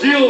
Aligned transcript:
Brasil! 0.00 0.29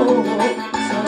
amor, 0.00 0.24
só. 0.88 0.98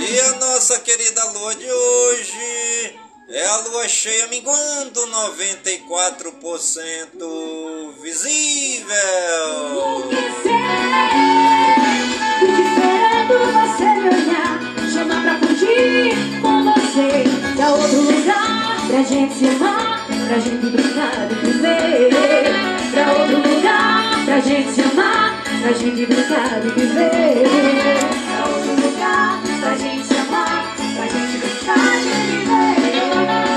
E 0.00 0.20
a 0.20 0.32
nossa 0.38 0.78
querida 0.80 1.24
lua 1.32 1.54
de 1.54 1.70
hoje 1.70 2.96
é 3.28 3.46
a 3.46 3.56
lua 3.58 3.86
cheia 3.88 4.26
minguando 4.28 5.00
94% 5.00 7.94
visível. 8.02 8.86
O 9.96 10.08
que 10.08 10.16
você 13.52 13.84
me 13.84 14.08
olhar, 14.08 14.58
pra 15.22 15.34
curtir 15.38 16.16
com 16.42 16.64
você. 16.64 17.10
Pra 17.56 17.68
outro 17.74 18.00
lugar, 18.00 18.86
pra 18.88 19.02
gente 19.02 19.34
se 19.34 19.46
amar, 19.48 20.06
pra 20.26 20.38
gente 20.38 20.66
brincar 20.66 21.28
e 21.30 21.34
viver. 21.46 22.10
Pra 22.92 23.12
outro 23.12 23.36
lugar, 23.36 24.24
pra 24.26 24.40
gente 24.40 24.72
se 24.74 24.80
amar, 24.82 25.01
pra 25.62 25.72
gente 25.72 26.04
brincar 26.06 26.58
e 26.58 26.70
viver. 26.70 27.46
Outro 28.52 28.72
lugar, 28.84 29.40
gente 29.78 30.12
amar, 30.16 30.76
gente 30.76 31.38
brincar 31.38 31.76
viver. 32.26 33.52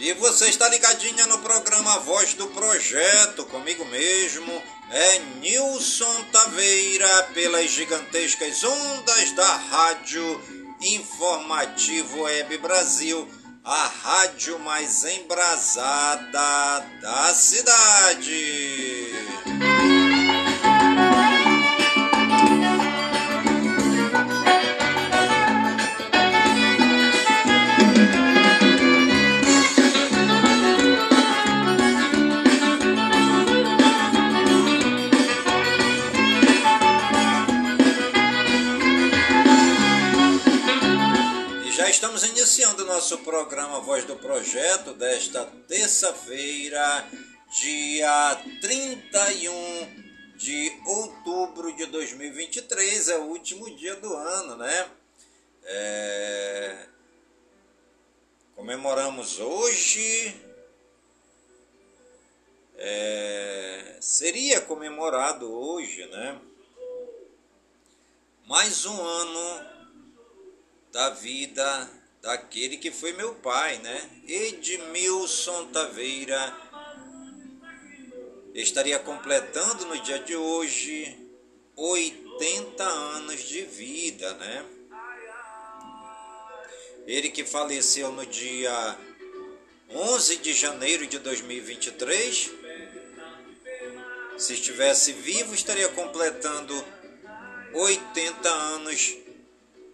E 0.00 0.14
você 0.14 0.46
está 0.48 0.68
ligadinha 0.70 1.26
no 1.26 1.38
programa 1.38 1.98
Voz 2.00 2.32
do 2.34 2.46
Projeto, 2.48 3.44
comigo 3.44 3.84
mesmo 3.84 4.62
é 4.90 5.18
Nilson 5.40 6.24
Taveira 6.32 7.24
pelas 7.34 7.70
gigantescas 7.70 8.64
ondas 8.64 9.32
da 9.32 9.56
Rádio 9.56 10.40
Informativo 10.80 12.22
Web 12.22 12.58
Brasil, 12.58 13.28
a 13.64 13.86
rádio 14.02 14.58
mais 14.60 15.04
embrasada 15.04 16.86
da 17.00 17.34
cidade. 17.34 18.43
Voz 43.84 44.02
do 44.06 44.16
Projeto 44.16 44.94
desta 44.94 45.44
terça-feira, 45.68 47.06
dia 47.50 48.42
31 48.62 50.36
de 50.38 50.72
outubro 50.86 51.70
de 51.76 51.84
2023, 51.86 53.08
é 53.10 53.18
o 53.18 53.24
último 53.24 53.76
dia 53.76 53.94
do 53.96 54.14
ano, 54.14 54.56
né? 54.56 54.90
É... 55.64 56.86
Comemoramos 58.56 59.38
hoje. 59.38 60.34
É... 62.78 63.98
Seria 64.00 64.62
comemorado 64.62 65.52
hoje, 65.52 66.06
né? 66.06 66.40
Mais 68.46 68.86
um 68.86 68.98
ano 68.98 69.66
da 70.90 71.10
vida 71.10 72.03
daquele 72.24 72.78
que 72.78 72.90
foi 72.90 73.12
meu 73.12 73.34
pai, 73.34 73.76
né? 73.78 74.10
Edmilson 74.26 75.66
Taveira 75.66 76.56
estaria 78.54 78.98
completando 78.98 79.84
no 79.84 79.98
dia 80.00 80.18
de 80.20 80.34
hoje 80.34 81.18
80 81.76 82.82
anos 82.82 83.42
de 83.42 83.62
vida, 83.62 84.32
né? 84.34 84.64
Ele 87.06 87.28
que 87.28 87.44
faleceu 87.44 88.10
no 88.10 88.24
dia 88.24 88.98
11 89.90 90.38
de 90.38 90.54
janeiro 90.54 91.06
de 91.06 91.18
2023. 91.18 92.50
Se 94.38 94.54
estivesse 94.54 95.12
vivo, 95.12 95.54
estaria 95.54 95.90
completando 95.90 96.74
80 97.74 98.48
anos 98.48 99.14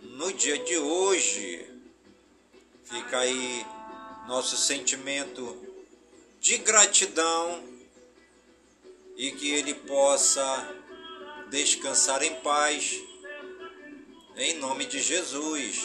no 0.01 0.33
dia 0.33 0.59
de 0.59 0.79
hoje. 0.79 1.70
Fica 2.91 3.19
aí 3.21 3.65
nosso 4.27 4.57
sentimento 4.57 5.57
de 6.41 6.59
gratidão 6.59 7.63
e 9.17 9.31
que 9.31 9.49
ele 9.55 9.75
possa 9.75 10.75
descansar 11.51 12.21
em 12.25 12.35
paz, 12.41 13.01
em 14.37 14.59
nome 14.59 14.87
de 14.87 15.01
Jesus. 15.01 15.81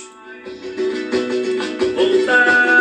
Voltar, 1.95 2.74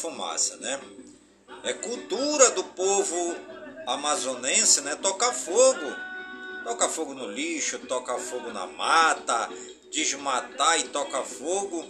fumaça, 0.00 0.56
né? 0.56 0.80
É 1.62 1.74
cultura 1.74 2.50
do 2.50 2.64
povo 2.64 3.36
amazonense, 3.86 4.80
né? 4.80 4.96
Tocar 4.96 5.32
fogo. 5.32 5.94
Toca 6.64 6.88
fogo 6.88 7.14
no 7.14 7.30
lixo, 7.30 7.78
toca 7.80 8.18
fogo 8.18 8.50
na 8.52 8.66
mata, 8.66 9.48
desmatar 9.90 10.78
e 10.80 10.84
toca 10.84 11.22
fogo. 11.22 11.86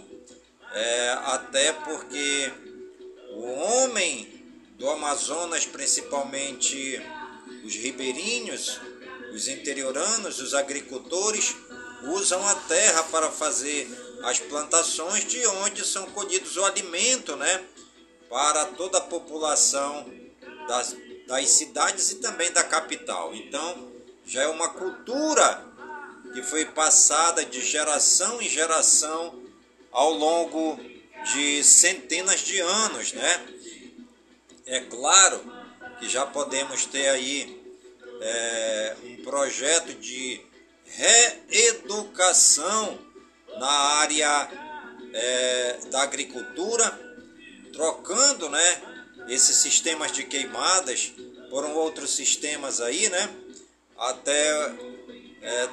É, 0.73 1.09
até 1.25 1.73
porque 1.73 2.51
o 3.31 3.43
homem 3.43 4.27
do 4.77 4.89
Amazonas, 4.89 5.65
principalmente 5.65 7.01
os 7.63 7.75
ribeirinhos, 7.75 8.79
os 9.33 9.47
interioranos, 9.47 10.39
os 10.39 10.53
agricultores, 10.53 11.55
usam 12.03 12.45
a 12.47 12.55
terra 12.55 13.03
para 13.03 13.29
fazer 13.29 13.87
as 14.23 14.39
plantações 14.39 15.25
de 15.25 15.45
onde 15.47 15.85
são 15.85 16.05
colhidos 16.07 16.57
o 16.57 16.65
alimento, 16.65 17.35
né? 17.35 17.63
Para 18.31 18.65
toda 18.65 18.97
a 18.97 19.01
população 19.01 20.11
das, 20.67 20.95
das 21.27 21.49
cidades 21.49 22.11
e 22.11 22.15
também 22.15 22.51
da 22.51 22.63
capital. 22.63 23.35
Então, 23.35 23.91
já 24.25 24.43
é 24.43 24.47
uma 24.47 24.69
cultura 24.69 25.71
que 26.33 26.41
foi 26.41 26.65
passada 26.65 27.45
de 27.45 27.61
geração 27.61 28.41
em 28.41 28.47
geração 28.47 29.43
ao 29.91 30.13
longo 30.13 30.79
de 31.33 31.61
centenas 31.63 32.39
de 32.39 32.59
anos, 32.59 33.13
né? 33.13 33.47
É 34.65 34.79
claro 34.79 35.41
que 35.99 36.07
já 36.07 36.25
podemos 36.25 36.85
ter 36.85 37.09
aí 37.09 37.61
é, 38.21 38.95
um 39.03 39.23
projeto 39.23 39.93
de 39.95 40.41
reeducação 40.85 42.97
na 43.57 43.69
área 43.69 44.49
é, 45.13 45.79
da 45.91 46.03
agricultura, 46.03 47.10
trocando 47.71 48.49
né, 48.49 48.81
esses 49.27 49.57
sistemas 49.57 50.11
de 50.11 50.23
queimadas 50.23 51.13
por 51.49 51.65
outros 51.65 52.15
sistemas 52.15 52.79
aí, 52.79 53.09
né? 53.09 53.29
Até 53.97 54.75
é, 55.41 55.69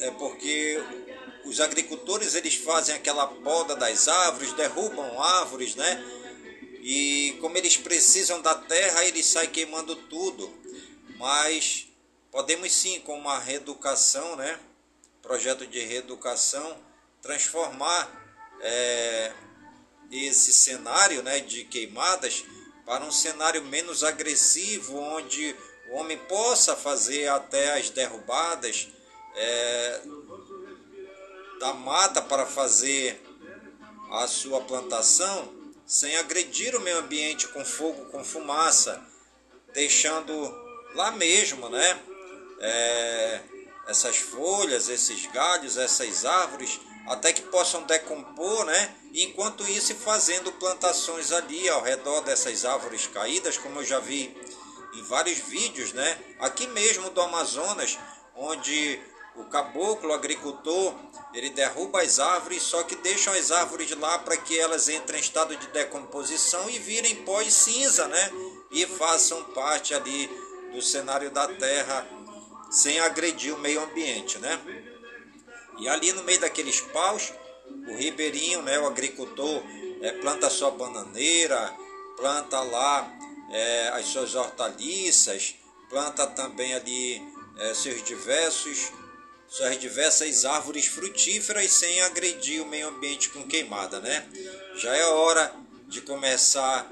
é 0.00 0.10
porque 0.12 0.82
os 1.44 1.60
agricultores 1.60 2.34
eles 2.34 2.54
fazem 2.54 2.94
aquela 2.94 3.26
poda 3.26 3.74
das 3.76 4.08
árvores, 4.08 4.52
derrubam 4.52 5.20
árvores, 5.22 5.74
né? 5.74 6.04
E 6.82 7.36
como 7.40 7.56
eles 7.56 7.76
precisam 7.76 8.40
da 8.40 8.54
terra, 8.54 9.04
eles 9.04 9.26
saem 9.26 9.50
queimando 9.50 9.96
tudo. 9.96 10.52
Mas 11.16 11.86
podemos 12.30 12.70
sim, 12.72 13.00
com 13.00 13.18
uma 13.18 13.38
reeducação, 13.38 14.36
né? 14.36 14.58
Projeto 15.22 15.66
de 15.66 15.80
reeducação, 15.80 16.76
transformar 17.22 18.08
é, 18.60 19.32
esse 20.10 20.52
cenário 20.52 21.22
né, 21.22 21.40
de 21.40 21.64
queimadas 21.64 22.44
para 22.84 23.04
um 23.04 23.10
cenário 23.10 23.64
menos 23.64 24.04
agressivo, 24.04 24.96
onde 24.96 25.54
o 25.90 25.96
homem 25.96 26.18
possa 26.18 26.76
fazer 26.76 27.28
até 27.28 27.78
as 27.78 27.90
derrubadas 27.90 28.88
é, 29.34 30.00
da 31.58 31.74
mata 31.74 32.22
para 32.22 32.46
fazer 32.46 33.20
a 34.10 34.26
sua 34.26 34.60
plantação 34.60 35.52
sem 35.86 36.16
agredir 36.16 36.74
o 36.74 36.80
meio 36.80 36.98
ambiente 36.98 37.46
com 37.48 37.64
fogo, 37.64 38.06
com 38.06 38.24
fumaça, 38.24 39.04
deixando 39.72 40.32
lá 40.94 41.12
mesmo, 41.12 41.68
né? 41.68 42.00
É, 42.58 43.40
essas 43.86 44.16
folhas, 44.16 44.88
esses 44.88 45.26
galhos, 45.26 45.76
essas 45.76 46.24
árvores, 46.24 46.80
até 47.06 47.32
que 47.32 47.42
possam 47.42 47.82
decompor, 47.82 48.64
né? 48.64 48.94
enquanto 49.22 49.62
isso, 49.68 49.94
fazendo 49.94 50.52
plantações 50.52 51.32
ali 51.32 51.68
ao 51.68 51.82
redor 51.82 52.20
dessas 52.20 52.64
árvores 52.64 53.06
caídas, 53.06 53.56
como 53.56 53.80
eu 53.80 53.84
já 53.84 53.98
vi 53.98 54.36
em 54.94 55.02
vários 55.02 55.38
vídeos, 55.38 55.92
né? 55.92 56.18
Aqui 56.38 56.66
mesmo 56.68 57.10
do 57.10 57.20
Amazonas, 57.20 57.98
onde 58.34 59.00
o 59.34 59.44
caboclo, 59.44 60.10
o 60.10 60.12
agricultor, 60.12 60.94
ele 61.34 61.50
derruba 61.50 62.02
as 62.02 62.18
árvores, 62.18 62.62
só 62.62 62.82
que 62.82 62.96
deixam 62.96 63.32
as 63.32 63.50
árvores 63.50 63.90
lá 63.98 64.18
para 64.18 64.36
que 64.36 64.58
elas 64.58 64.88
entrem 64.88 65.18
em 65.18 65.22
estado 65.22 65.56
de 65.56 65.66
decomposição 65.68 66.68
e 66.68 66.78
virem 66.78 67.16
pó 67.16 67.40
e 67.40 67.50
cinza, 67.50 68.06
né? 68.08 68.30
E 68.70 68.86
façam 68.86 69.42
parte 69.44 69.94
ali 69.94 70.28
do 70.72 70.82
cenário 70.82 71.30
da 71.30 71.48
terra 71.48 72.06
sem 72.70 72.98
agredir 73.00 73.54
o 73.54 73.58
meio 73.58 73.82
ambiente, 73.82 74.38
né? 74.38 74.60
E 75.78 75.88
ali 75.88 76.12
no 76.12 76.22
meio 76.22 76.40
daqueles 76.40 76.80
paus, 76.80 77.32
o 77.88 77.96
ribeirinho, 77.96 78.62
né, 78.62 78.78
o 78.78 78.86
agricultor, 78.86 79.62
é, 80.02 80.12
planta 80.12 80.48
sua 80.50 80.70
bananeira, 80.70 81.72
planta 82.16 82.60
lá 82.60 83.10
é, 83.50 83.88
as 83.88 84.06
suas 84.06 84.34
hortaliças, 84.34 85.54
planta 85.88 86.26
também 86.26 86.74
ali 86.74 87.22
é, 87.58 87.74
seus 87.74 88.02
diversos 88.02 88.90
suas 89.48 89.78
diversas 89.78 90.44
árvores 90.44 90.86
frutíferas 90.86 91.72
sem 91.72 92.00
agredir 92.02 92.60
o 92.62 92.66
meio 92.66 92.88
ambiente 92.88 93.28
com 93.28 93.46
queimada, 93.46 94.00
né? 94.00 94.28
Já 94.76 94.94
é 94.94 95.04
hora 95.06 95.52
de 95.86 96.00
começar 96.00 96.90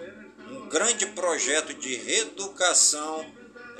um 0.48 0.68
grande 0.68 1.04
projeto 1.06 1.74
de 1.74 1.96
reeducação 1.96 3.26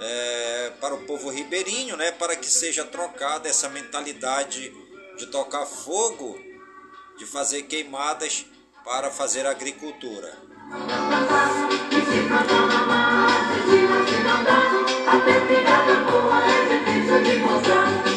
é, 0.00 0.72
para 0.80 0.92
o 0.92 1.06
povo 1.06 1.30
ribeirinho, 1.30 1.96
né? 1.96 2.10
Para 2.10 2.34
que 2.34 2.46
seja 2.46 2.84
trocada 2.84 3.48
essa 3.48 3.68
mentalidade 3.68 4.74
de 5.16 5.26
tocar 5.26 5.64
fogo, 5.64 6.38
de 7.16 7.24
fazer 7.24 7.62
queimadas 7.62 8.46
para 8.84 9.10
fazer 9.10 9.46
agricultura. 9.46 10.36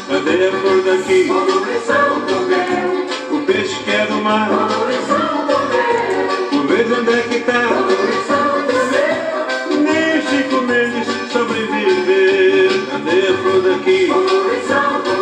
Cadê 0.07 0.47
a 0.47 0.51
flor 0.51 0.83
daqui? 0.83 1.29
O 3.31 3.45
peixe 3.45 3.83
que 3.83 3.91
é 3.91 4.05
do 4.07 4.15
mar. 4.15 4.49
O 6.51 6.67
verde 6.67 6.93
onde 6.93 7.11
é 7.13 7.21
que 7.21 7.39
tá? 7.41 7.61
Nem 9.83 10.21
Chico 10.27 10.61
Mendes 10.63 11.07
sobreviveu. 11.31 12.87
Cadê 12.89 13.27
a 13.27 13.37
flor 13.37 13.61
daqui? 13.61 15.16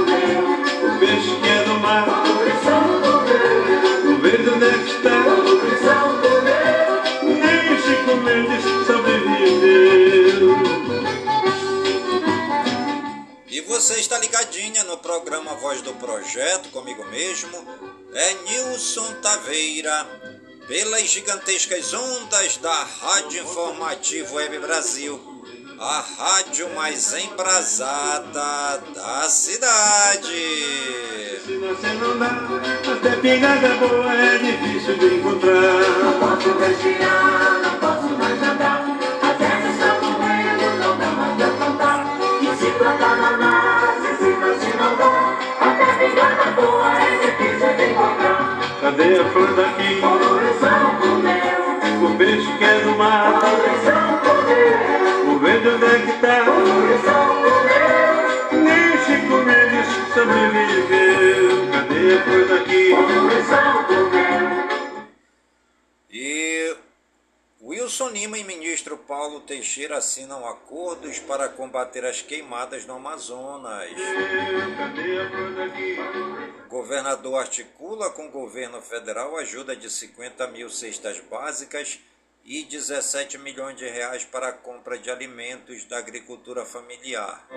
Você 13.75 13.95
está 13.95 14.17
ligadinha 14.17 14.85
no 14.85 14.95
programa 14.97 15.53
Voz 15.55 15.81
do 15.81 15.93
Projeto, 15.95 16.69
comigo 16.69 17.03
mesmo, 17.07 17.57
é 18.13 18.33
Nilson 18.45 19.15
Taveira, 19.15 20.07
pelas 20.65 21.09
gigantescas 21.09 21.93
ondas 21.93 22.55
da 22.55 22.83
Rádio 23.01 23.43
Informativo 23.43 24.35
Web 24.35 24.59
Brasil, 24.59 25.19
a 25.77 25.99
rádio 25.99 26.73
mais 26.73 27.13
embrasada 27.15 28.81
da 28.95 29.27
cidade. 29.27 30.29
Se 31.45 31.57
você 31.57 31.87
não 31.95 32.17
dá, 32.17 32.31
até 32.93 33.17
pingada 33.17 33.75
boa 33.75 34.13
é 34.13 34.37
difícil 34.37 34.97
de 34.97 35.15
encontrar. 35.15 35.83
posso 36.21 36.57
respirar, 36.59 37.59
não 37.61 37.79
posso 37.81 38.07
mais 38.17 38.41
andar. 38.41 38.84
Cadê 48.97 49.19
a 49.19 49.25
flor 49.25 49.53
daqui? 49.55 49.99
Poluição 49.99 50.95
comeu, 51.01 52.09
O 52.09 52.17
peixe 52.17 52.49
que 52.57 52.63
é 52.63 52.79
do 52.79 52.97
mar. 52.97 53.64
Teixeira 69.45 69.97
assinam 69.97 70.45
acordos 70.47 71.19
para 71.19 71.47
combater 71.47 72.03
as 72.03 72.21
queimadas 72.21 72.85
no 72.85 72.95
Amazonas. 72.95 73.91
Governador 76.67 77.39
articula 77.39 78.09
com 78.09 78.27
o 78.27 78.31
governo 78.31 78.81
federal 78.81 79.37
ajuda 79.37 79.75
de 79.75 79.89
50 79.89 80.47
mil 80.47 80.69
cestas 80.69 81.19
básicas 81.19 81.99
e 82.43 82.63
17 82.63 83.37
milhões 83.37 83.77
de 83.77 83.87
reais 83.87 84.25
para 84.25 84.49
a 84.49 84.53
compra 84.53 84.97
de 84.97 85.11
alimentos 85.11 85.85
da 85.85 85.99
agricultura 85.99 86.65
familiar. 86.65 87.47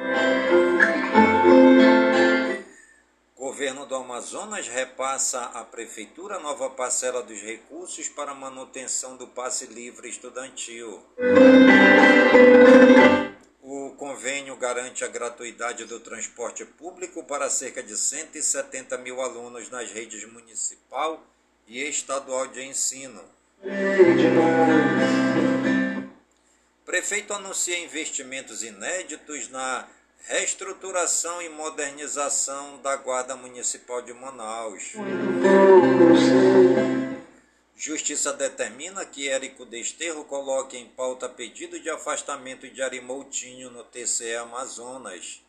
Governo 3.38 3.86
do 3.86 3.94
Amazonas 3.94 4.66
repassa 4.66 5.40
à 5.54 5.64
Prefeitura 5.64 6.40
nova 6.40 6.68
parcela 6.70 7.22
dos 7.22 7.40
recursos 7.40 8.08
para 8.08 8.34
manutenção 8.34 9.16
do 9.16 9.28
passe 9.28 9.66
livre 9.66 10.08
estudantil. 10.08 11.00
O 13.62 13.90
convênio 13.96 14.56
garante 14.56 15.04
a 15.04 15.08
gratuidade 15.08 15.84
do 15.84 16.00
transporte 16.00 16.64
público 16.64 17.22
para 17.22 17.48
cerca 17.48 17.80
de 17.80 17.96
170 17.96 18.98
mil 18.98 19.20
alunos 19.20 19.70
nas 19.70 19.92
redes 19.92 20.24
municipal 20.24 21.24
e 21.68 21.80
estadual 21.80 22.48
de 22.48 22.64
ensino. 22.64 23.22
Prefeito 26.84 27.32
anuncia 27.32 27.78
investimentos 27.78 28.64
inéditos 28.64 29.48
na 29.48 29.86
reestruturação 30.26 31.40
e 31.40 31.48
modernização 31.48 32.80
da 32.82 32.96
Guarda 32.96 33.36
Municipal 33.36 34.02
de 34.02 34.12
Manaus. 34.12 34.94
Justiça 37.74 38.32
determina 38.32 39.04
que 39.04 39.28
Érico 39.28 39.64
Desterro 39.64 40.24
coloque 40.24 40.76
em 40.76 40.86
pauta 40.86 41.28
pedido 41.28 41.78
de 41.78 41.88
afastamento 41.88 42.68
de 42.68 42.82
Arimoutinho 42.82 43.70
no 43.70 43.84
TCE 43.84 44.34
Amazonas. 44.34 45.40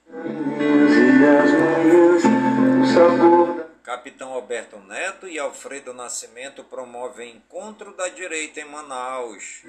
Capitão 3.83 4.33
Alberto 4.33 4.77
Neto 4.77 5.27
e 5.27 5.39
Alfredo 5.39 5.91
Nascimento 5.91 6.63
promovem 6.63 7.37
encontro 7.37 7.95
da 7.95 8.07
direita 8.07 8.59
em 8.59 8.65
Manaus. 8.65 9.63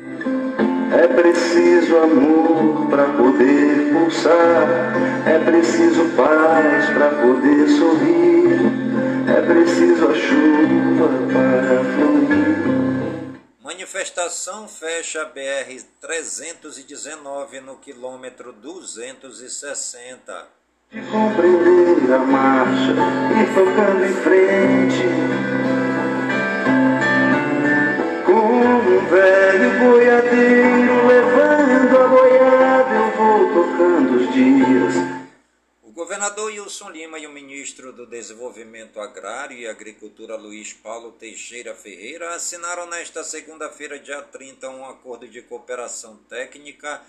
É 0.92 1.06
preciso 1.06 1.97
amor 1.99 2.88
para 2.88 3.04
poder 3.12 3.92
pulsar, 3.92 4.92
é 5.25 5.38
preciso 5.38 6.04
paz 6.16 6.90
para 6.90 7.11
poder 7.11 7.68
sorrir, 7.68 8.59
é 9.28 9.40
preciso 9.40 10.09
a 10.09 10.14
chuva 10.14 11.09
para 11.32 11.85
fluir. 11.94 13.40
Manifestação 13.62 14.66
fecha 14.66 15.25
BR 15.26 15.80
319 16.00 17.61
no 17.61 17.76
quilômetro 17.76 18.52
260. 18.52 20.49
De 20.90 21.00
compreender 21.02 22.12
a 22.12 22.18
marcha 22.18 22.94
e 23.40 23.47
tocando 23.54 24.04
em 24.04 24.14
frente 24.14 25.50
um 28.90 29.06
velho 29.06 29.70
boiadeiro 29.78 30.60
O 35.90 35.92
governador 35.92 36.52
Wilson 36.52 36.90
Lima 36.90 37.18
e 37.18 37.26
o 37.26 37.32
ministro 37.32 37.92
do 37.92 38.06
Desenvolvimento 38.06 39.00
Agrário 39.00 39.59
e 39.59 39.66
Agricultura 39.66 40.37
Luiz 40.37 40.73
Paulo 40.73 41.11
Teixeira 41.11 41.75
Ferreira 41.75 42.32
assinaram 42.32 42.87
nesta 42.87 43.25
segunda-feira, 43.25 43.99
dia 43.99 44.23
30, 44.23 44.70
um 44.70 44.85
acordo 44.85 45.26
de 45.26 45.42
cooperação 45.42 46.16
técnica 46.28 47.02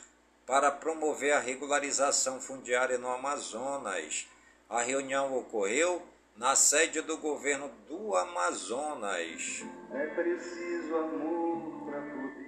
para 0.48 0.72
promover 0.72 1.32
a 1.34 1.40
regularização 1.40 2.42
fundiária 2.42 2.98
no 2.98 3.08
Amazonas. 3.08 4.28
A 4.68 4.82
reunião 4.82 5.38
ocorreu 5.38 6.02
na 6.36 6.56
sede 6.56 7.02
do 7.02 7.20
governo 7.20 7.70
do 7.88 8.16
Amazonas. 8.16 9.64
É 9.94 10.08
preciso 10.08 10.96
amor 10.96 11.86
para 11.86 12.02
poder. 12.02 12.42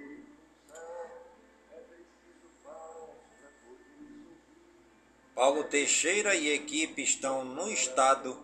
Paulo 5.34 5.64
Teixeira 5.64 6.36
e 6.36 6.48
equipe 6.50 7.02
estão 7.02 7.44
no 7.44 7.68
estado 7.68 8.40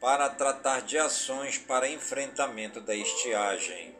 para 0.00 0.28
tratar 0.28 0.82
de 0.82 0.98
ações 0.98 1.56
para 1.56 1.88
enfrentamento 1.88 2.80
da 2.80 2.96
estiagem. 2.96 3.94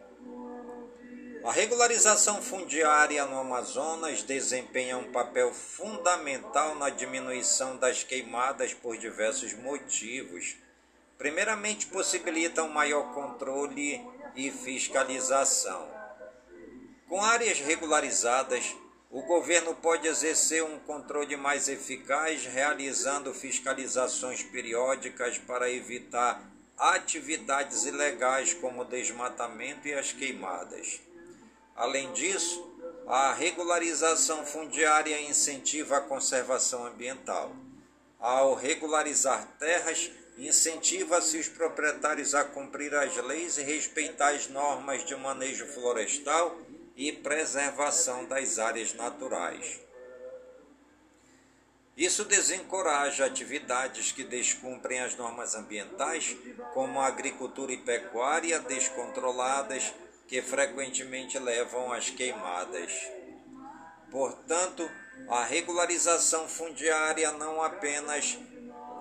A 1.45 1.53
regularização 1.53 2.43
fundiária 2.43 3.25
no 3.27 3.39
Amazonas 3.39 4.25
desempenha 4.25 4.99
um 4.99 5.13
papel 5.13 5.55
fundamental 5.55 6.75
na 6.75 6.91
diminuição 6.91 7.77
das 7.77 8.03
queimadas 8.03 8.75
por 8.75 8.99
diversos 8.99 9.55
motivos. 9.55 10.57
Primeiramente, 11.17 11.87
possibilita 11.87 12.65
um 12.65 12.71
maior 12.71 13.15
controle 13.15 14.05
e 14.35 14.51
fiscalização. 14.51 15.89
Com 17.09 17.23
áreas 17.23 17.61
regularizadas, 17.61 18.65
o 19.11 19.23
governo 19.23 19.75
pode 19.75 20.07
exercer 20.07 20.63
um 20.63 20.79
controle 20.81 21.35
mais 21.37 21.67
eficaz, 21.69 22.45
realizando 22.45 23.33
fiscalizações 23.33 24.43
periódicas 24.43 25.39
para 25.39 25.71
evitar 25.71 26.43
atividades 26.77 27.87
ilegais 27.87 28.53
como 28.53 28.83
o 28.83 28.85
desmatamento 28.85 29.89
e 29.89 29.95
as 29.95 30.13
queimadas. 30.13 31.01
Além 31.75 32.13
disso, 32.13 32.67
a 33.07 33.33
regularização 33.33 34.45
fundiária 34.45 35.19
incentiva 35.23 35.97
a 35.97 36.03
conservação 36.03 36.87
ambiental. 36.87 37.57
Ao 38.21 38.55
regularizar 38.55 39.57
terras, 39.59 40.11
incentiva-se 40.37 41.39
os 41.39 41.49
proprietários 41.49 42.35
a 42.35 42.45
cumprir 42.45 42.95
as 42.95 43.17
leis 43.17 43.57
e 43.57 43.63
respeitar 43.63 44.35
as 44.35 44.49
normas 44.49 45.05
de 45.05 45.17
manejo 45.17 45.67
florestal 45.67 46.59
e 46.99 47.13
preservação 47.13 48.25
das 48.25 48.59
áreas 48.59 48.93
naturais. 48.93 49.81
Isso 51.97 52.25
desencoraja 52.25 53.25
atividades 53.25 54.11
que 54.11 54.25
descumprem 54.25 54.99
as 54.99 55.17
normas 55.17 55.55
ambientais, 55.55 56.37
como 56.75 57.01
a 57.01 57.07
agricultura 57.07 57.73
e 57.73 57.77
pecuária 57.77 58.59
descontroladas, 58.59 59.95
que 60.27 60.43
frequentemente 60.43 61.39
levam 61.39 61.93
às 61.93 62.11
queimadas. 62.11 62.93
Portanto, 64.11 64.91
a 65.29 65.45
regularização 65.45 66.49
fundiária 66.49 67.31
não 67.31 67.63
apenas 67.63 68.37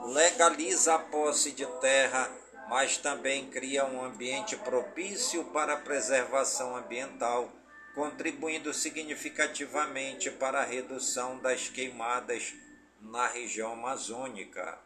legaliza 0.05 0.93
a 0.93 0.99
posse 0.99 1.51
de 1.51 1.65
terra, 1.79 2.29
mas 2.69 2.97
também 2.97 3.49
cria 3.49 3.85
um 3.85 4.03
ambiente 4.03 4.55
propício 4.55 5.43
para 5.45 5.73
a 5.73 5.77
preservação 5.77 6.75
ambiental, 6.75 7.51
contribuindo 7.97 8.71
significativamente 8.75 10.29
para 10.29 10.59
a 10.59 10.63
redução 10.63 11.39
das 11.39 11.67
queimadas 11.67 12.53
na 13.01 13.25
região 13.25 13.73
amazônica. 13.73 14.77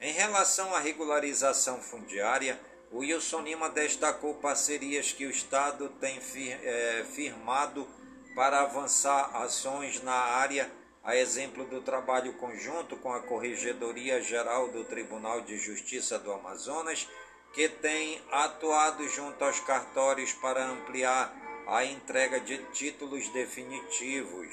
Em 0.00 0.14
relação 0.14 0.74
à 0.74 0.78
regularização 0.78 1.82
fundiária, 1.82 2.58
o 2.90 3.00
Wilson 3.00 3.42
Lima 3.42 3.68
destacou 3.68 4.36
parcerias 4.36 5.12
que 5.12 5.26
o 5.26 5.30
Estado 5.30 5.90
tem 6.00 6.18
é, 6.42 7.04
firmado 7.12 7.86
para 8.34 8.62
avançar 8.62 9.36
ações 9.36 10.02
na 10.02 10.14
área, 10.14 10.72
a 11.04 11.14
exemplo 11.14 11.66
do 11.66 11.82
trabalho 11.82 12.32
conjunto 12.34 12.96
com 12.96 13.12
a 13.12 13.20
Corregedoria 13.20 14.22
Geral 14.22 14.68
do 14.68 14.84
Tribunal 14.84 15.42
de 15.42 15.58
Justiça 15.58 16.18
do 16.18 16.32
Amazonas, 16.32 17.06
que 17.52 17.68
tem 17.68 18.22
atuado 18.30 19.06
junto 19.10 19.44
aos 19.44 19.60
cartórios 19.60 20.32
para 20.32 20.64
ampliar 20.64 21.41
a 21.66 21.84
entrega 21.84 22.40
de 22.40 22.58
títulos 22.72 23.28
definitivos. 23.28 24.48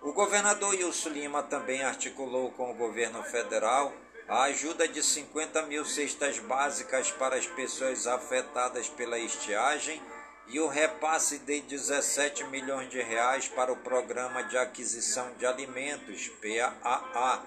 O 0.00 0.12
governador 0.12 0.70
Wilson 0.70 1.08
Lima 1.10 1.42
também 1.42 1.82
articulou 1.82 2.52
com 2.52 2.70
o 2.70 2.74
governo 2.74 3.22
federal 3.24 3.92
a 4.28 4.42
ajuda 4.44 4.86
de 4.86 5.02
50 5.02 5.62
mil 5.62 5.84
cestas 5.84 6.38
básicas 6.38 7.10
para 7.10 7.36
as 7.36 7.46
pessoas 7.46 8.06
afetadas 8.06 8.88
pela 8.88 9.18
estiagem 9.18 10.00
e 10.48 10.60
o 10.60 10.68
repasse 10.68 11.38
de 11.38 11.60
17 11.62 12.44
milhões 12.44 12.88
de 12.90 13.00
reais 13.02 13.48
para 13.48 13.72
o 13.72 13.76
Programa 13.76 14.42
de 14.44 14.56
Aquisição 14.56 15.32
de 15.34 15.44
Alimentos, 15.44 16.28
PAA, 16.28 17.42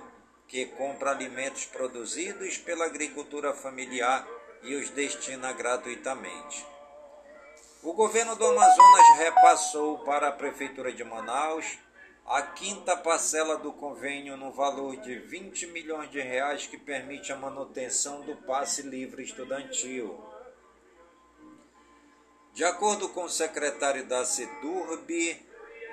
que 0.47 0.65
compra 0.65 1.11
alimentos 1.11 1.65
produzidos 1.65 2.57
pela 2.57 2.85
agricultura 2.85 3.53
familiar 3.53 4.27
e 4.63 4.75
os 4.75 4.89
destina 4.89 5.53
gratuitamente. 5.53 6.65
O 7.83 7.93
governo 7.93 8.35
do 8.35 8.45
Amazonas 8.45 9.17
repassou 9.17 9.97
para 9.99 10.27
a 10.27 10.31
Prefeitura 10.31 10.93
de 10.93 11.03
Manaus 11.03 11.79
a 12.27 12.43
quinta 12.43 12.95
parcela 12.95 13.57
do 13.57 13.73
convênio 13.73 14.37
no 14.37 14.51
valor 14.51 14.97
de 14.97 15.17
20 15.17 15.65
milhões 15.65 16.11
de 16.11 16.21
reais 16.21 16.67
que 16.67 16.77
permite 16.77 17.33
a 17.33 17.35
manutenção 17.35 18.21
do 18.21 18.35
passe 18.35 18.83
livre 18.83 19.23
estudantil. 19.23 20.23
De 22.53 22.63
acordo 22.63 23.09
com 23.09 23.23
o 23.23 23.29
secretário 23.29 24.05
da 24.05 24.23
CEDURB, 24.25 25.43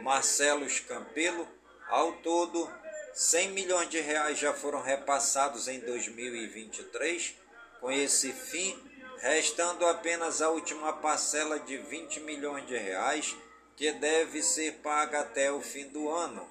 Marcelo 0.03 0.67
Escampelo, 0.67 1.49
ao 1.89 2.13
todo 2.17 2.71
100 3.15 3.53
milhões 3.53 3.89
de 3.89 3.99
reais 3.99 4.39
já 4.39 4.53
foram 4.53 4.83
repassados 4.83 5.67
em 5.69 5.81
2023, 5.81 7.35
com 7.81 7.91
esse 7.91 8.31
fim, 8.31 8.88
restando 9.21 9.87
apenas 9.87 10.41
a 10.41 10.51
última 10.51 10.93
parcela 10.93 11.59
de 11.61 11.77
20 11.77 12.21
milhões 12.21 12.67
de 12.67 12.77
reais 12.77 13.37
que 13.77 13.93
deve 13.93 14.43
ser 14.43 14.75
paga 14.83 15.21
até 15.21 15.53
o 15.53 15.61
fim 15.61 15.89
do 15.89 16.09
ano, 16.09 16.49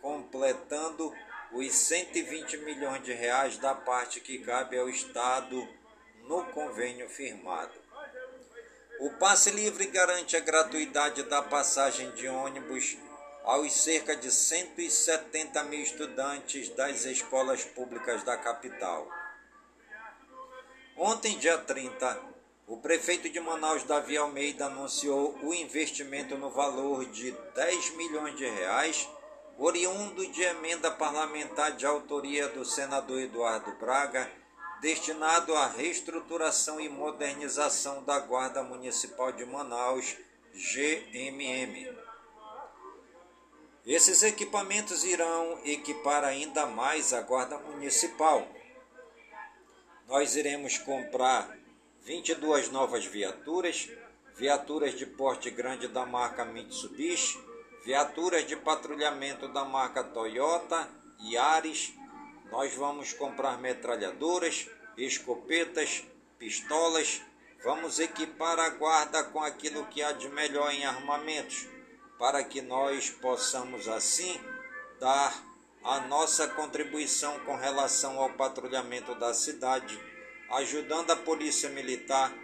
completando 0.00 1.12
os 1.52 1.72
120 1.72 2.58
milhões 2.58 3.02
de 3.02 3.12
reais 3.12 3.56
da 3.58 3.74
parte 3.74 4.20
que 4.20 4.38
cabe 4.38 4.78
ao 4.78 4.88
Estado 4.88 5.66
no 6.24 6.44
convênio 6.46 7.08
firmado. 7.08 7.72
O 9.00 9.10
passe 9.10 9.50
livre 9.50 9.86
garante 9.86 10.36
a 10.36 10.40
gratuidade 10.40 11.22
da 11.24 11.42
passagem 11.42 12.10
de 12.12 12.28
ônibus 12.28 12.96
aos 13.44 13.72
cerca 13.72 14.16
de 14.16 14.30
170 14.30 15.62
mil 15.64 15.80
estudantes 15.80 16.68
das 16.70 17.04
escolas 17.04 17.64
públicas 17.64 18.22
da 18.24 18.36
capital. 18.36 19.06
Ontem, 20.98 21.36
dia 21.38 21.58
30, 21.58 22.18
o 22.66 22.78
prefeito 22.78 23.28
de 23.28 23.38
Manaus, 23.38 23.82
Davi 23.82 24.16
Almeida, 24.16 24.64
anunciou 24.64 25.38
o 25.42 25.52
investimento 25.52 26.38
no 26.38 26.48
valor 26.48 27.04
de 27.04 27.32
10 27.54 27.96
milhões 27.96 28.34
de 28.34 28.48
reais, 28.48 29.06
oriundo 29.58 30.26
de 30.28 30.42
emenda 30.42 30.90
parlamentar 30.90 31.72
de 31.72 31.84
autoria 31.84 32.48
do 32.48 32.64
senador 32.64 33.20
Eduardo 33.20 33.72
Braga, 33.72 34.26
destinado 34.80 35.54
à 35.54 35.66
reestruturação 35.66 36.80
e 36.80 36.88
modernização 36.88 38.02
da 38.02 38.18
Guarda 38.18 38.62
Municipal 38.62 39.32
de 39.32 39.44
Manaus, 39.44 40.16
GMM. 40.54 41.94
Esses 43.84 44.22
equipamentos 44.22 45.04
irão 45.04 45.60
equipar 45.62 46.24
ainda 46.24 46.64
mais 46.64 47.12
a 47.12 47.20
Guarda 47.20 47.58
Municipal. 47.58 48.48
Nós 50.06 50.36
iremos 50.36 50.78
comprar 50.78 51.58
22 52.02 52.70
novas 52.70 53.04
viaturas, 53.04 53.90
viaturas 54.36 54.94
de 54.94 55.04
porte 55.04 55.50
grande 55.50 55.88
da 55.88 56.06
marca 56.06 56.44
Mitsubishi, 56.44 57.36
viaturas 57.84 58.46
de 58.46 58.54
patrulhamento 58.54 59.48
da 59.48 59.64
marca 59.64 60.04
Toyota 60.04 60.88
e 61.24 61.36
Ares. 61.36 61.92
Nós 62.52 62.72
vamos 62.74 63.12
comprar 63.12 63.58
metralhadoras, 63.58 64.68
escopetas, 64.96 66.04
pistolas. 66.38 67.20
Vamos 67.64 67.98
equipar 67.98 68.60
a 68.60 68.68
guarda 68.68 69.24
com 69.24 69.42
aquilo 69.42 69.86
que 69.86 70.04
há 70.04 70.12
de 70.12 70.28
melhor 70.28 70.72
em 70.72 70.84
armamentos, 70.84 71.66
para 72.16 72.44
que 72.44 72.62
nós 72.62 73.10
possamos 73.10 73.88
assim 73.88 74.40
dar 75.00 75.45
a 75.86 76.00
nossa 76.00 76.48
contribuição 76.48 77.38
com 77.40 77.54
relação 77.54 78.18
ao 78.18 78.30
patrulhamento 78.30 79.14
da 79.14 79.32
cidade 79.32 79.96
ajudando 80.50 81.12
a 81.12 81.16
Polícia 81.16 81.68
Militar, 81.68 82.34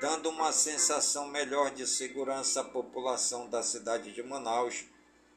dando 0.00 0.28
uma 0.28 0.50
sensação 0.50 1.28
melhor 1.28 1.70
de 1.70 1.86
segurança 1.86 2.60
à 2.60 2.64
população 2.64 3.48
da 3.48 3.62
cidade 3.62 4.10
de 4.10 4.20
Manaus, 4.20 4.84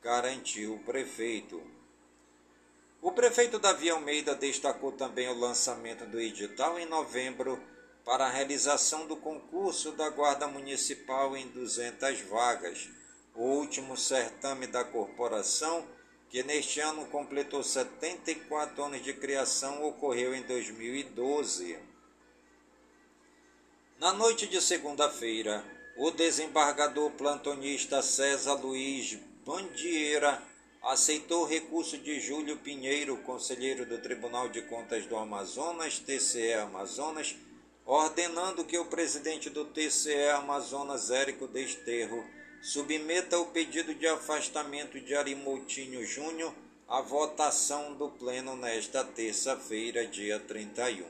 garantiu 0.02 0.74
o 0.74 0.80
prefeito. 0.80 1.62
O 3.00 3.12
prefeito 3.12 3.60
Davi 3.60 3.92
Almeida 3.92 4.34
destacou 4.34 4.92
também 4.92 5.30
o 5.30 5.40
lançamento 5.40 6.04
do 6.08 6.20
edital 6.20 6.80
em 6.80 6.88
novembro 6.88 7.62
para 8.04 8.26
a 8.26 8.30
realização 8.30 9.06
do 9.06 9.18
concurso 9.18 9.92
da 9.92 10.10
Guarda 10.10 10.48
Municipal 10.48 11.38
em 11.38 11.48
200 11.50 12.22
vagas, 12.22 12.90
o 13.36 13.44
último 13.44 13.96
certame 13.96 14.66
da 14.66 14.84
corporação, 14.84 15.88
que 16.32 16.42
neste 16.44 16.80
ano 16.80 17.06
completou 17.08 17.62
74 17.62 18.82
anos 18.82 19.04
de 19.04 19.14
criação, 19.14 19.86
ocorreu 19.86 20.34
em 20.34 20.42
2012. 20.44 21.78
Na 24.00 24.14
noite 24.14 24.48
de 24.48 24.62
segunda-feira, 24.62 25.62
o 25.98 26.10
desembargador 26.10 27.12
plantonista 27.12 28.02
César 28.02 28.54
Luiz 28.54 29.20
Bandieira 29.46 30.42
aceitou 30.82 31.44
o 31.44 31.48
recurso 31.48 31.98
de 31.98 32.22
Júlio 32.22 32.58
Pinheiro, 32.58 33.18
conselheiro 33.18 33.86
do 33.86 33.98
Tribunal 33.98 34.48
de 34.48 34.62
Contas 34.62 35.06
do 35.06 35.18
Amazonas, 35.18 36.00
TCE 36.00 36.54
Amazonas, 36.54 37.36
ordenando 37.86 38.64
que 38.64 38.78
o 38.78 38.86
presidente 38.86 39.50
do 39.50 39.66
TCE 39.66 40.30
Amazonas, 40.30 41.12
Érico 41.12 41.46
Desterro, 41.46 42.26
submeta 42.62 43.40
o 43.40 43.48
pedido 43.48 43.94
de 43.96 44.06
afastamento 44.06 45.00
de 45.00 45.16
Arimoutinho 45.16 46.06
Júnior 46.06 46.54
à 46.88 47.02
votação 47.02 47.96
do 47.96 48.10
Pleno 48.10 48.56
nesta 48.56 49.04
terça-feira, 49.04 50.06
dia 50.06 50.40
31. 50.40 51.08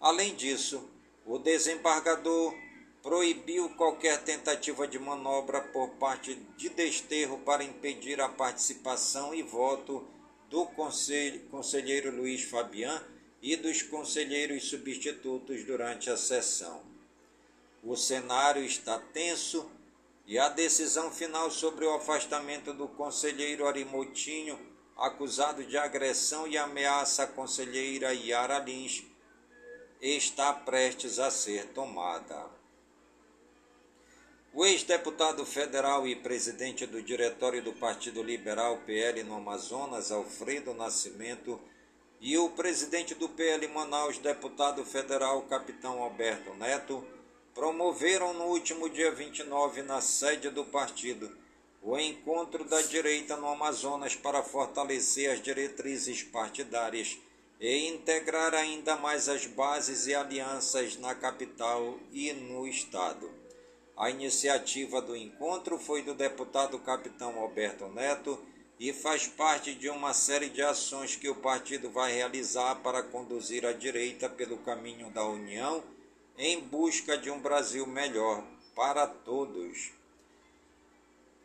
Além 0.00 0.36
disso, 0.36 0.88
o 1.24 1.36
desembargador 1.36 2.54
proibiu 3.02 3.70
qualquer 3.70 4.22
tentativa 4.22 4.86
de 4.86 5.00
manobra 5.00 5.60
por 5.60 5.90
parte 5.90 6.36
de 6.56 6.68
Desterro 6.68 7.38
para 7.38 7.64
impedir 7.64 8.20
a 8.20 8.28
participação 8.28 9.34
e 9.34 9.42
voto 9.42 10.06
do 10.48 10.64
conselheiro 10.66 12.14
Luiz 12.14 12.44
Fabian 12.44 13.02
e 13.42 13.56
dos 13.56 13.82
conselheiros 13.82 14.68
substitutos 14.68 15.64
durante 15.64 16.08
a 16.08 16.16
sessão. 16.16 16.84
O 17.82 17.96
cenário 17.96 18.64
está 18.64 18.98
tenso 18.98 19.70
e 20.26 20.38
a 20.38 20.48
decisão 20.48 21.10
final 21.10 21.50
sobre 21.50 21.84
o 21.84 21.94
afastamento 21.94 22.72
do 22.72 22.88
conselheiro 22.88 23.66
Arimotinho, 23.66 24.58
acusado 24.96 25.62
de 25.62 25.78
agressão 25.78 26.48
e 26.48 26.58
ameaça 26.58 27.22
à 27.22 27.26
conselheira 27.26 28.12
Yara 28.12 28.58
Lins, 28.58 29.04
está 30.00 30.52
prestes 30.52 31.18
a 31.18 31.30
ser 31.30 31.66
tomada. 31.68 32.50
O 34.52 34.64
ex-deputado 34.64 35.44
federal 35.44 36.08
e 36.08 36.16
presidente 36.16 36.86
do 36.86 37.02
diretório 37.02 37.62
do 37.62 37.74
Partido 37.74 38.22
Liberal 38.22 38.78
PL 38.86 39.22
no 39.22 39.36
Amazonas, 39.36 40.10
Alfredo 40.10 40.72
Nascimento, 40.72 41.60
e 42.20 42.36
o 42.38 42.48
presidente 42.48 43.14
do 43.14 43.28
PL 43.28 43.68
Manaus, 43.68 44.18
deputado 44.18 44.82
federal 44.84 45.42
Capitão 45.42 46.02
Alberto 46.02 46.54
Neto, 46.54 47.06
promoveram 47.56 48.34
no 48.34 48.44
último 48.44 48.86
dia 48.86 49.10
29, 49.10 49.80
na 49.80 50.02
sede 50.02 50.50
do 50.50 50.62
partido, 50.66 51.34
o 51.82 51.98
encontro 51.98 52.64
da 52.64 52.82
direita 52.82 53.34
no 53.34 53.48
Amazonas 53.48 54.14
para 54.14 54.42
fortalecer 54.42 55.30
as 55.30 55.40
diretrizes 55.40 56.22
partidárias 56.22 57.16
e 57.58 57.88
integrar 57.88 58.52
ainda 58.52 58.94
mais 58.96 59.26
as 59.30 59.46
bases 59.46 60.06
e 60.06 60.14
alianças 60.14 60.98
na 60.98 61.14
capital 61.14 61.98
e 62.12 62.30
no 62.34 62.68
estado. 62.68 63.30
A 63.96 64.10
iniciativa 64.10 65.00
do 65.00 65.16
encontro 65.16 65.78
foi 65.78 66.02
do 66.02 66.12
deputado 66.12 66.78
capitão 66.80 67.38
Alberto 67.38 67.88
Neto 67.88 68.38
e 68.78 68.92
faz 68.92 69.26
parte 69.26 69.74
de 69.74 69.88
uma 69.88 70.12
série 70.12 70.50
de 70.50 70.60
ações 70.60 71.16
que 71.16 71.30
o 71.30 71.36
partido 71.36 71.88
vai 71.88 72.12
realizar 72.12 72.74
para 72.82 73.02
conduzir 73.02 73.64
a 73.64 73.72
direita 73.72 74.28
pelo 74.28 74.58
caminho 74.58 75.08
da 75.10 75.24
união 75.24 75.95
em 76.38 76.60
busca 76.60 77.16
de 77.16 77.30
um 77.30 77.40
Brasil 77.40 77.86
melhor 77.86 78.44
para 78.74 79.06
todos. 79.06 79.90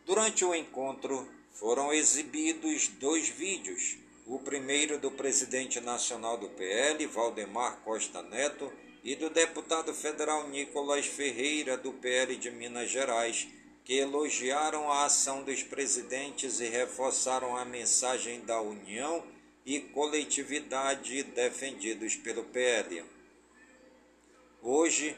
Durante 0.06 0.44
o 0.44 0.54
encontro 0.54 1.28
foram 1.54 1.94
exibidos 1.94 2.88
dois 2.88 3.30
vídeos 3.30 3.98
o 4.26 4.40
primeiro 4.40 4.98
do 4.98 5.12
presidente 5.12 5.80
nacional 5.80 6.38
do 6.38 6.48
PL, 6.50 7.06
Valdemar 7.08 7.82
Costa 7.84 8.22
Neto, 8.22 8.72
e 9.04 9.16
do 9.16 9.30
deputado 9.30 9.94
federal 9.94 10.48
Nicolas 10.48 11.06
Ferreira, 11.06 11.76
do 11.76 11.92
PL 11.92 12.36
de 12.36 12.52
Minas 12.52 12.90
Gerais, 12.90 13.48
que 13.84 13.96
elogiaram 13.96 14.92
a 14.92 15.06
ação 15.06 15.44
dos 15.44 15.64
presidentes 15.64 16.60
e 16.60 16.70
reforçaram 16.70 17.58
a 17.58 17.66
mensagem 17.66 18.42
da 18.42 18.62
união 18.62 19.24
e 19.66 19.80
coletividade 19.80 21.24
defendidos 21.24 22.16
pelo 22.16 22.44
PL. 22.46 23.04
Hoje, 24.64 25.18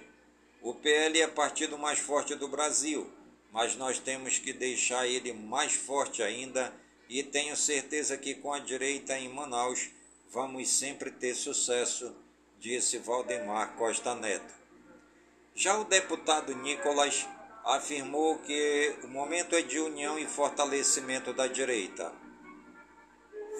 o 0.62 0.74
PL 0.74 1.20
é 1.20 1.28
partido 1.28 1.78
mais 1.78 2.00
forte 2.00 2.34
do 2.34 2.48
Brasil, 2.48 3.12
mas 3.52 3.76
nós 3.76 4.00
temos 4.00 4.40
que 4.40 4.54
deixar 4.54 5.06
ele 5.06 5.34
mais 5.34 5.74
forte 5.74 6.24
ainda 6.24 6.74
e 7.10 7.22
tenho 7.22 7.58
certeza 7.58 8.18
que 8.18 8.36
com 8.36 8.54
a 8.54 8.60
direita 8.60 9.20
em 9.20 9.28
Manaus 9.28 9.90
vamos 10.32 10.70
sempre 10.70 11.12
ter 11.12 11.36
sucesso, 11.36 12.16
disse 12.58 12.98
Valdemar 13.00 13.76
Costa 13.76 14.16
Neto. 14.16 14.54
Já 15.54 15.78
o 15.78 15.84
deputado 15.84 16.56
Nicolas 16.56 17.28
afirmou 17.66 18.40
que 18.40 18.96
o 19.04 19.10
momento 19.10 19.58
é 19.58 19.62
de 19.62 19.78
união 19.78 20.18
e 20.18 20.26
fortalecimento 20.26 21.34
da 21.34 21.48
direita. 21.48 22.14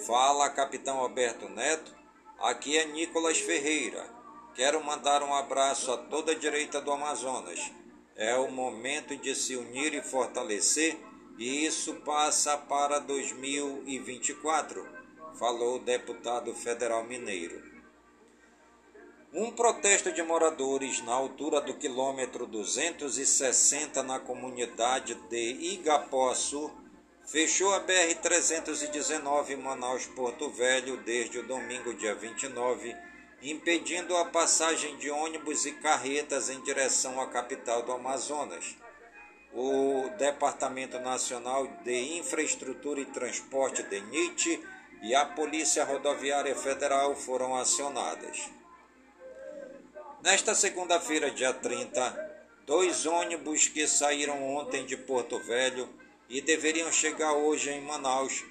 Fala, 0.06 0.48
capitão 0.48 0.96
Alberto 0.96 1.46
Neto. 1.50 1.94
Aqui 2.40 2.78
é 2.78 2.86
Nicolas 2.86 3.38
Ferreira. 3.38 4.13
Quero 4.54 4.82
mandar 4.84 5.22
um 5.22 5.34
abraço 5.34 5.90
a 5.90 5.96
toda 5.96 6.30
a 6.30 6.38
direita 6.38 6.80
do 6.80 6.92
Amazonas. 6.92 7.72
É 8.14 8.36
o 8.36 8.48
momento 8.50 9.16
de 9.16 9.34
se 9.34 9.56
unir 9.56 9.92
e 9.94 10.00
fortalecer 10.00 10.96
e 11.36 11.66
isso 11.66 11.94
passa 11.96 12.56
para 12.56 13.00
2024, 13.00 14.86
falou 15.36 15.76
o 15.76 15.80
deputado 15.80 16.54
federal 16.54 17.02
mineiro. 17.02 17.60
Um 19.32 19.50
protesto 19.50 20.12
de 20.12 20.22
moradores 20.22 21.02
na 21.02 21.12
altura 21.12 21.60
do 21.60 21.74
quilômetro 21.74 22.46
260 22.46 24.00
na 24.04 24.20
comunidade 24.20 25.16
de 25.28 25.74
Igapoçu 25.74 26.70
fechou 27.26 27.74
a 27.74 27.80
BR-319 27.80 29.56
Manaus-Porto 29.56 30.48
Velho 30.50 30.98
desde 30.98 31.40
o 31.40 31.46
domingo, 31.48 31.92
dia 31.94 32.14
29, 32.14 32.94
impedindo 33.44 34.16
a 34.16 34.24
passagem 34.24 34.96
de 34.96 35.10
ônibus 35.10 35.66
e 35.66 35.72
carretas 35.72 36.48
em 36.48 36.62
direção 36.62 37.20
à 37.20 37.26
capital 37.26 37.82
do 37.82 37.92
Amazonas. 37.92 38.74
O 39.52 40.08
Departamento 40.16 40.98
Nacional 40.98 41.66
de 41.84 42.18
Infraestrutura 42.18 43.00
e 43.00 43.04
Transporte, 43.04 43.82
DENIT, 43.82 44.60
e 45.02 45.14
a 45.14 45.26
Polícia 45.26 45.84
Rodoviária 45.84 46.56
Federal 46.56 47.14
foram 47.14 47.54
acionadas. 47.54 48.50
Nesta 50.22 50.54
segunda-feira, 50.54 51.30
dia 51.30 51.52
30, 51.52 52.46
dois 52.64 53.04
ônibus 53.04 53.68
que 53.68 53.86
saíram 53.86 54.42
ontem 54.56 54.86
de 54.86 54.96
Porto 54.96 55.38
Velho 55.38 55.86
e 56.30 56.40
deveriam 56.40 56.90
chegar 56.90 57.34
hoje 57.34 57.68
em 57.68 57.82
Manaus 57.82 58.42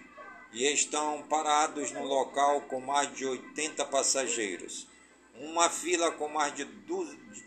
e 0.53 0.71
estão 0.71 1.23
parados 1.23 1.91
no 1.91 2.03
local 2.03 2.61
com 2.61 2.79
mais 2.79 3.13
de 3.13 3.25
80 3.25 3.85
passageiros. 3.85 4.87
Uma 5.35 5.69
fila 5.69 6.11
com 6.11 6.27
mais 6.27 6.53
de, 6.53 6.67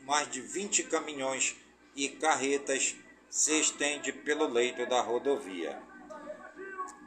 mais 0.05 0.29
de 0.29 0.41
20 0.41 0.83
caminhões 0.85 1.57
e 1.95 2.09
carretas 2.09 2.97
se 3.31 3.59
estende 3.61 4.13
pelo 4.13 4.47
leito 4.49 4.85
da 4.87 5.01
rodovia. 5.01 5.81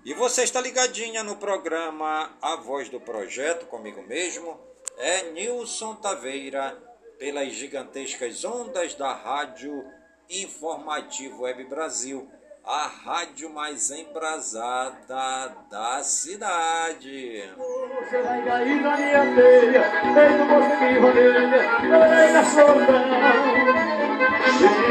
E 0.06 0.14
você 0.14 0.44
está 0.44 0.62
ligadinha 0.62 1.22
no 1.24 1.36
programa 1.36 2.36
A 2.42 2.56
Voz 2.56 2.88
do 2.88 3.02
Projeto, 3.02 3.66
comigo 3.66 4.02
mesmo, 4.04 4.58
é 4.98 5.32
Nilson 5.32 5.96
Taveira 5.96 6.82
pelas 7.18 7.52
gigantescas 7.52 8.46
ondas 8.46 8.96
da 8.96 9.14
Rádio 9.14 9.86
Informativo 10.30 11.42
Web 11.42 11.66
Brasil, 11.66 12.32
a 12.66 12.88
rádio 12.88 13.50
mais 13.50 13.90
embrasada 13.92 15.56
da 15.70 16.04
cidade. 16.04 17.44
Você 17.56 18.22
vai 18.22 18.44
cair 18.44 18.82
na 18.82 18.98
minha 18.98 19.36
teia, 19.36 19.84
feito 20.14 20.46
você 20.46 20.86
me 20.86 21.00
rodeia, 21.00 22.32
na 22.34 22.46
solidão. 22.46 23.04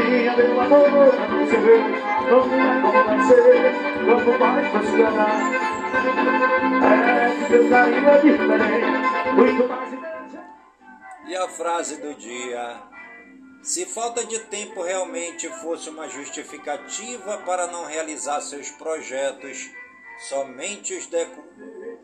Minha, 0.09 0.35
meu 0.35 0.61
amor, 0.61 0.89
você 1.39 1.57
vê, 1.57 1.77
não 2.29 2.41
quanto 4.05 4.39
mais. 4.39 4.69
É, 6.81 7.47
seu 7.47 7.69
carinho 7.69 8.09
é 8.09 8.17
diferente, 8.17 9.33
muito 9.35 9.67
mais 9.67 9.89
e 11.29 11.35
a 11.35 11.47
frase 11.47 12.01
do 12.01 12.15
dia: 12.15 12.81
Se 13.61 13.85
falta 13.85 14.25
de 14.25 14.39
tempo 14.39 14.81
realmente 14.81 15.47
fosse 15.61 15.89
uma 15.89 16.07
justificativa 16.07 17.37
para 17.39 17.67
não 17.67 17.85
realizar 17.85 18.41
seus 18.41 18.69
projetos, 18.71 19.69
somente 20.27 20.95
os 20.95 21.07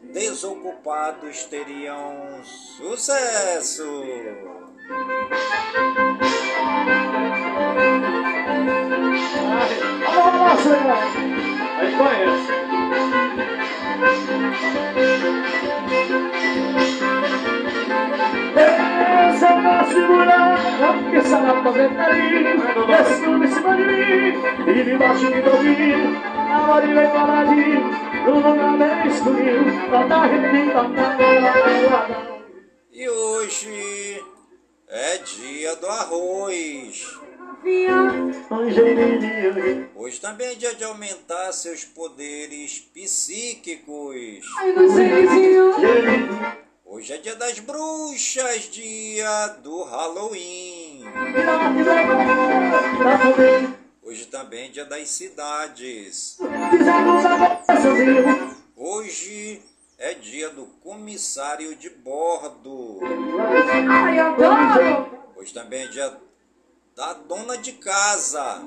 desocupados 0.04 1.46
teriam 1.46 2.44
sucesso. 2.44 4.04
Aí 11.80 11.96
conhece. 11.98 12.56
Segurar, 19.88 20.58
que 21.10 21.16
essa 21.18 21.38
esse 23.02 23.22
tudo 23.24 23.44
em 23.44 23.48
cima 23.48 23.76
de 23.76 23.84
mim, 23.84 24.34
e 24.68 24.84
debaixo 24.84 25.26
de 25.32 25.42
dormir, 25.42 25.96
a 26.52 26.72
hora 26.72 26.88
de 26.88 26.94
vem 26.94 27.10
paradinho, 27.10 27.82
no 28.26 28.36
lugar 28.36 28.78
bem 28.78 29.08
escurinho, 29.08 29.90
pra 29.90 30.04
dar 30.04 30.30
E 32.92 33.10
hoje 33.10 34.24
é 34.88 35.18
dia 35.18 35.76
do 35.76 35.88
arroz. 35.88 37.20
Hoje 39.96 40.22
também 40.22 40.48
é 40.50 40.56
dia 40.56 40.76
de 40.76 40.84
aumentar 40.84 41.52
seus 41.52 41.84
poderes 41.84 42.80
psíquicos. 42.94 44.46
Hoje 46.88 47.14
é 47.14 47.18
dia 47.18 47.36
das 47.36 47.58
bruxas, 47.60 48.70
dia 48.70 49.48
do 49.64 49.84
Halloween. 49.84 51.04
Hoje 54.04 54.28
também 54.28 54.68
é 54.68 54.70
dia 54.70 54.86
das 54.86 55.10
cidades. 55.10 56.38
Hoje 58.76 59.64
é 59.98 60.14
dia 60.14 60.52
do 60.52 60.68
comissário 60.84 61.76
de 61.76 61.90
bordo. 61.90 63.00
Hoje 65.36 65.54
também 65.56 65.82
é 65.82 65.88
dia 65.88 66.16
da 66.96 67.14
dona 67.14 67.58
de 67.58 67.74
casa. 67.74 68.62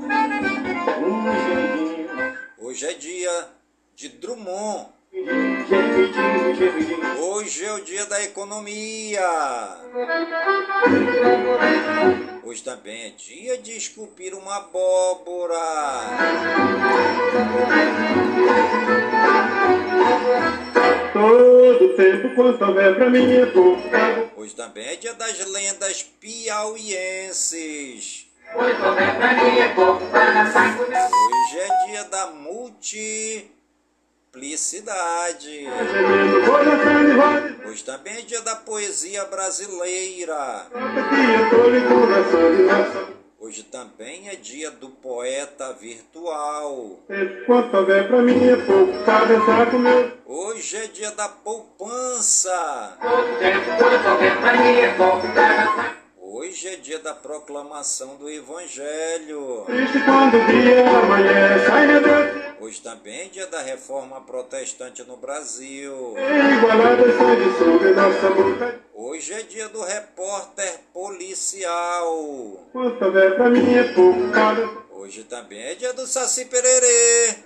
Hoje 2.59 2.85
é 2.85 2.95
dia 2.95 3.49
de 3.95 4.09
Drummond. 4.09 4.98
Hoje 7.21 7.65
é 7.65 7.73
o 7.73 7.81
dia 7.81 8.07
da 8.07 8.23
economia. 8.23 9.21
Hoje 12.45 12.63
também 12.63 13.07
é 13.07 13.11
dia 13.11 13.59
de 13.59 13.77
esculpir 13.77 14.35
uma 14.35 14.57
abóbora. 14.57 15.57
Todo 21.13 21.97
tempo 21.97 22.35
quanto 22.35 22.65
houver 22.65 22.95
pra 22.95 23.11
mim 23.11 23.33
é 23.33 23.47
pouco. 23.47 23.83
Hoje 24.37 24.55
também 24.55 24.87
é 24.87 24.97
dia 24.97 25.15
das 25.15 25.45
lendas 25.47 26.03
piauienses. 26.21 27.59
Hoje 28.55 28.73
é 28.73 29.58
Hoje 37.67 37.85
também 37.85 38.15
é 38.19 38.23
dia 38.23 38.41
da 38.41 38.57
poesia 38.57 39.25
brasileira. 39.27 40.67
Hoje 43.39 43.63
também 43.63 44.29
é 44.29 44.37
dia 44.37 44.71
do 44.71 44.89
poeta 44.91 45.73
virtual. 45.73 46.99
Hoje 50.27 50.77
é 50.77 50.87
dia 50.87 51.11
da 51.13 51.29
poupança. 51.29 52.97
Hoje 56.31 56.69
é 56.69 56.77
dia 56.77 56.99
da 56.99 57.15
proclamação 57.15 58.17
do 58.17 58.29
Evangelho. 58.29 59.65
Hoje 62.61 62.83
também 62.83 63.21
é 63.23 63.25
dia 63.29 63.47
da 63.47 63.63
reforma 63.63 64.21
protestante 64.21 65.03
no 65.05 65.17
Brasil. 65.17 66.15
Hoje 68.95 69.33
é 69.33 69.43
dia 69.43 69.71
do 69.71 69.83
repórter 69.83 70.81
policial. 70.93 72.15
Hoje 74.91 75.25
também 75.25 75.63
é 75.63 75.75
dia 75.77 75.95
do 75.95 76.07
Saci 76.07 76.45
Pererê. 76.45 77.37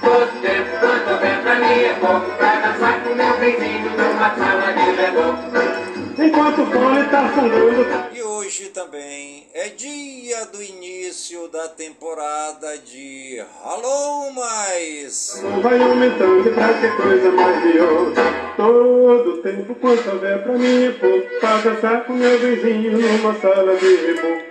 Todo 0.00 0.42
tempo 0.42 0.78
quanto 0.78 1.10
houver 1.10 1.42
pra 1.42 1.54
mim 1.56 1.82
é 1.82 1.94
pouco 1.94 2.36
pra 2.36 2.54
dançar 2.60 3.02
com 3.02 3.14
meu 3.16 3.36
vizinho 3.40 3.90
numa 3.90 4.36
sala 4.36 4.72
de 4.72 5.75
enquanto 6.18 6.62
o 6.62 6.66
fone 6.66 7.00
está 7.00 7.28
fundando. 7.28 8.14
E 8.14 8.22
hoje 8.22 8.66
também 8.68 9.46
é 9.54 9.68
dia 9.68 10.46
do 10.46 10.62
início 10.62 11.48
da 11.48 11.68
temporada 11.68 12.78
de 12.78 13.42
Alô 13.64 14.30
Mais. 14.32 15.42
Vai 15.62 15.82
aumentando 15.82 16.54
pra 16.54 16.72
ter 16.74 16.96
coisa 16.96 17.30
mais 17.30 17.62
pior. 17.62 18.46
Todo 18.56 19.42
tempo 19.42 19.74
quanto 19.74 20.08
houver 20.08 20.42
pra 20.42 20.52
mim 20.54 20.94
pouco 20.98 21.28
Pra 21.40 21.58
dançar 21.58 22.04
com 22.06 22.14
meu 22.14 22.38
vizinho 22.38 22.92
numa 22.92 23.34
sala 23.34 23.76
de 23.76 23.96
reboco 23.96 24.44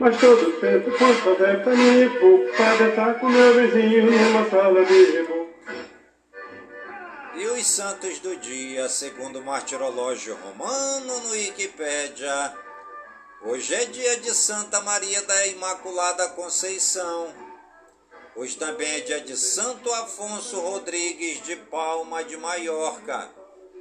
Mas 0.00 0.18
todo 0.18 0.60
tempo 0.60 0.90
quanto 0.98 1.28
houver 1.28 1.62
pra 1.62 1.72
mim 1.72 2.10
pouco 2.18 2.56
Pra 2.56 2.74
dançar 2.74 3.14
com 3.20 3.28
meu 3.28 3.54
vizinho 3.54 4.10
numa 4.10 4.50
sala 4.50 4.84
de 4.84 5.04
reboco 5.12 5.47
e 7.40 7.46
os 7.46 7.66
santos 7.68 8.18
do 8.18 8.34
dia, 8.36 8.88
segundo 8.88 9.38
o 9.38 9.44
martirológio 9.44 10.36
romano 10.36 11.20
no 11.20 11.30
Wikipédia. 11.30 12.56
Hoje 13.42 13.74
é 13.74 13.84
dia 13.84 14.16
de 14.18 14.34
Santa 14.34 14.80
Maria 14.80 15.22
da 15.22 15.46
Imaculada 15.46 16.30
Conceição. 16.30 17.32
Hoje 18.34 18.56
também 18.56 18.88
é 18.96 19.00
dia 19.00 19.20
de 19.20 19.36
Santo 19.36 19.92
Afonso 19.92 20.58
Rodrigues 20.58 21.40
de 21.44 21.54
Palma 21.54 22.24
de 22.24 22.36
Maiorca. 22.36 23.30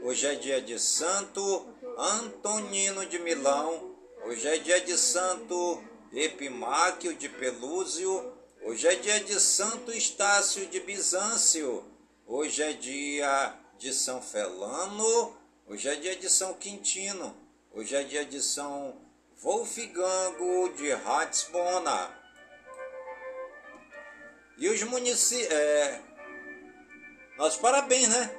Hoje 0.04 0.28
é 0.28 0.36
dia 0.36 0.62
de 0.62 0.78
Santo 0.78 1.66
Antonino 1.98 3.08
de 3.08 3.18
Milão. 3.18 3.96
Hoje 4.24 4.48
é 4.48 4.60
dia 4.60 4.82
de 4.82 4.96
Santo 4.96 5.84
Epimáquio 6.14 7.16
de 7.16 7.28
Pelúzio. 7.28 8.34
Hoje 8.62 8.88
é 8.88 8.96
dia 8.96 9.20
de 9.20 9.40
Santo 9.40 9.92
Estácio 9.92 10.68
de 10.68 10.80
Bizâncio. 10.80 11.97
Hoje 12.30 12.62
é 12.62 12.74
dia 12.74 13.54
de 13.78 13.94
São 13.94 14.22
Felano. 14.22 15.34
Hoje 15.66 15.88
é 15.88 15.96
dia 15.96 16.14
de 16.14 16.30
São 16.30 16.54
Quintino. 16.56 17.34
Hoje 17.72 17.96
é 17.96 18.04
dia 18.04 18.26
de 18.26 18.44
São 18.44 19.00
Wolfgango 19.42 20.74
de 20.76 20.92
Ratisbona. 20.92 22.14
E 24.58 24.68
os 24.68 24.84
municípios. 24.84 25.50
É, 25.50 26.02
nossos 27.38 27.62
parabéns, 27.62 28.10
né? 28.10 28.30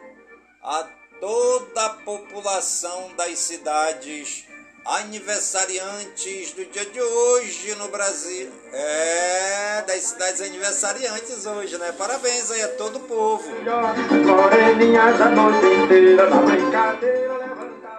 A 0.62 0.82
toda 1.18 1.86
a 1.86 1.94
população 1.94 3.16
das 3.16 3.38
cidades 3.38 4.44
aniversariantes 4.88 6.52
do 6.52 6.64
dia 6.64 6.86
de 6.86 7.00
hoje 7.00 7.74
no 7.74 7.88
Brasil. 7.88 8.50
É, 8.72 9.82
das 9.82 10.02
cidades 10.02 10.40
aniversariantes 10.40 11.44
hoje, 11.44 11.76
né? 11.76 11.92
Parabéns 11.92 12.50
aí 12.50 12.62
a 12.62 12.68
todo 12.76 12.96
o 12.96 13.00
povo. 13.00 13.44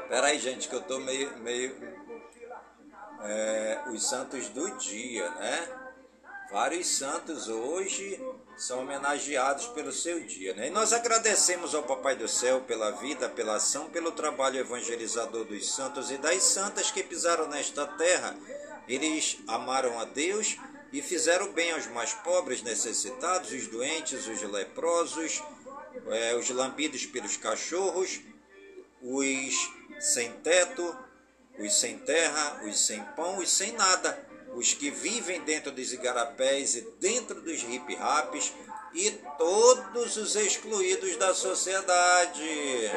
Peraí, 0.10 0.40
gente, 0.40 0.68
que 0.68 0.76
eu 0.76 0.82
tô 0.82 1.00
meio. 1.00 1.38
meio 1.38 1.76
é, 3.22 3.82
os 3.92 4.10
santos 4.10 4.50
do 4.50 4.70
dia, 4.78 5.30
né? 5.32 5.68
Vários 6.52 6.88
santos 6.98 7.48
hoje 7.48 8.20
são 8.60 8.82
homenageados 8.82 9.68
pelo 9.68 9.92
seu 9.92 10.20
dia. 10.20 10.54
Né? 10.54 10.68
E 10.68 10.70
nós 10.70 10.92
agradecemos 10.92 11.74
ao 11.74 11.84
Papai 11.84 12.16
do 12.16 12.28
Céu 12.28 12.60
pela 12.62 12.92
vida, 12.92 13.30
pela 13.30 13.56
ação, 13.56 13.90
pelo 13.90 14.12
trabalho 14.12 14.60
evangelizador 14.60 15.46
dos 15.46 15.74
santos 15.74 16.12
e 16.12 16.18
das 16.18 16.44
santas 16.44 16.92
que 16.92 17.02
pisaram 17.02 17.48
nesta 17.48 17.88
terra. 17.88 18.36
Eles 18.88 19.38
amaram 19.48 19.98
a 19.98 20.04
Deus 20.04 20.58
e 20.92 21.02
fizeram 21.02 21.54
bem 21.54 21.72
aos 21.72 21.88
mais 21.88 22.14
pobres, 22.14 22.62
necessitados, 22.62 23.52
os 23.52 23.68
doentes, 23.68 24.28
os 24.28 24.42
leprosos, 24.42 25.42
é, 26.08 26.36
os 26.36 26.50
lambidos 26.50 27.06
pelos 27.06 27.38
cachorros, 27.38 28.20
os 29.02 29.72
sem 30.02 30.34
teto, 30.34 30.98
os 31.58 31.80
sem 31.80 31.98
terra, 32.00 32.62
os 32.66 32.78
sem 32.78 33.02
pão, 33.16 33.38
os 33.38 33.50
sem 33.50 33.72
nada 33.72 34.29
os 34.56 34.74
que 34.74 34.90
vivem 34.90 35.42
dentro 35.42 35.72
dos 35.72 35.94
igarapés 35.94 36.76
e 36.76 36.88
dentro 37.00 37.42
dos 37.42 37.64
hip-raps 37.64 38.54
e 38.94 39.12
todos 39.38 40.18
os 40.18 40.36
excluídos 40.36 41.16
da 41.18 41.34
sociedade. 41.34 42.90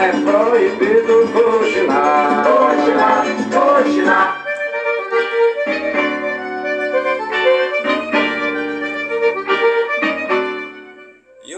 É 0.00 0.12
proibido 0.22 1.26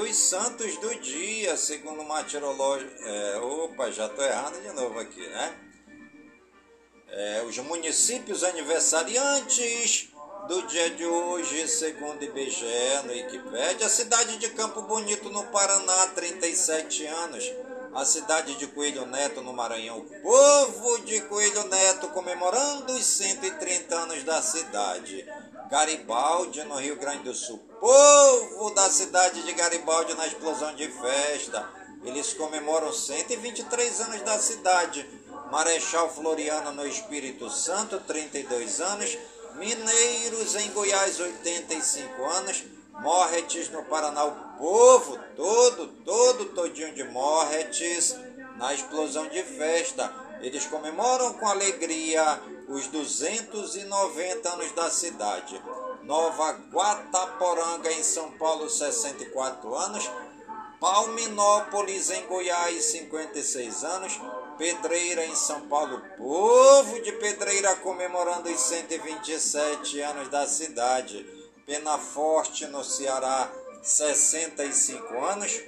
os 0.08 0.16
santos 0.16 0.76
do 0.78 0.94
dia, 0.96 1.56
segundo 1.56 2.00
o 2.00 2.08
martirológico. 2.08 2.90
É, 3.02 3.38
opa, 3.38 3.90
já 3.90 4.06
estou 4.06 4.24
errado 4.24 4.60
de 4.60 4.72
novo 4.72 4.98
aqui, 4.98 5.26
né? 5.26 5.54
É, 7.10 7.42
os 7.46 7.58
municípios 7.58 8.42
aniversariantes 8.42 10.08
do 10.46 10.62
dia 10.66 10.90
de 10.90 11.04
hoje, 11.04 11.68
segundo 11.68 12.22
IBGE 12.22 13.02
no 13.04 13.12
Wikipedia, 13.12 13.86
a 13.86 13.90
cidade 13.90 14.38
de 14.38 14.48
Campo 14.50 14.82
Bonito, 14.82 15.28
no 15.30 15.44
Paraná, 15.44 16.06
37 16.14 17.06
anos. 17.06 17.44
A 17.94 18.04
cidade 18.04 18.54
de 18.56 18.66
Coelho 18.66 19.06
Neto, 19.06 19.40
no 19.40 19.52
Maranhão. 19.52 19.98
O 19.98 20.04
povo 20.04 20.98
de 21.00 21.20
Coelho 21.22 21.64
Neto 21.68 22.08
comemorando 22.08 22.92
os 22.92 23.04
130 23.04 23.94
anos 23.94 24.22
da 24.24 24.40
cidade. 24.42 25.26
Garibaldi, 25.68 26.64
no 26.64 26.76
Rio 26.76 26.96
Grande 26.96 27.24
do 27.24 27.34
Sul. 27.34 27.58
Povo 27.78 28.70
da 28.70 28.88
cidade 28.88 29.42
de 29.42 29.52
Garibaldi 29.52 30.14
na 30.14 30.26
explosão 30.26 30.74
de 30.74 30.88
festa. 30.88 31.68
Eles 32.04 32.32
comemoram 32.32 32.90
123 32.90 34.00
anos 34.00 34.22
da 34.22 34.38
cidade. 34.38 35.06
Marechal 35.50 36.08
Floriano 36.08 36.72
no 36.72 36.86
Espírito 36.86 37.50
Santo, 37.50 38.00
32 38.00 38.80
anos. 38.80 39.18
Mineiros 39.56 40.54
em 40.56 40.70
Goiás, 40.70 41.20
85 41.20 42.24
anos. 42.24 42.64
Morretes 43.00 43.68
no 43.68 43.84
Paraná, 43.84 44.24
o 44.24 44.32
povo 44.58 45.18
todo, 45.36 45.86
todo, 46.04 46.46
todinho 46.46 46.94
de 46.94 47.04
Morretes 47.04 48.16
na 48.56 48.72
explosão 48.72 49.28
de 49.28 49.42
festa. 49.42 50.27
Eles 50.40 50.66
comemoram 50.66 51.34
com 51.34 51.48
alegria 51.48 52.40
os 52.68 52.86
290 52.88 54.48
anos 54.48 54.72
da 54.72 54.90
cidade. 54.90 55.60
Nova 56.02 56.52
Guataporanga, 56.70 57.90
em 57.92 58.02
São 58.02 58.30
Paulo, 58.32 58.68
64 58.68 59.74
anos. 59.74 60.08
Palminópolis, 60.80 62.10
em 62.10 62.24
Goiás, 62.26 62.84
56 62.84 63.84
anos. 63.84 64.20
Pedreira, 64.56 65.24
em 65.24 65.34
São 65.34 65.62
Paulo. 65.68 66.00
Povo 66.16 67.00
de 67.02 67.12
Pedreira 67.12 67.74
comemorando 67.76 68.48
os 68.48 68.60
127 68.60 70.00
anos 70.00 70.28
da 70.28 70.46
cidade. 70.46 71.26
Penaforte, 71.66 72.66
no 72.66 72.84
Ceará, 72.84 73.50
65 73.82 75.24
anos. 75.24 75.60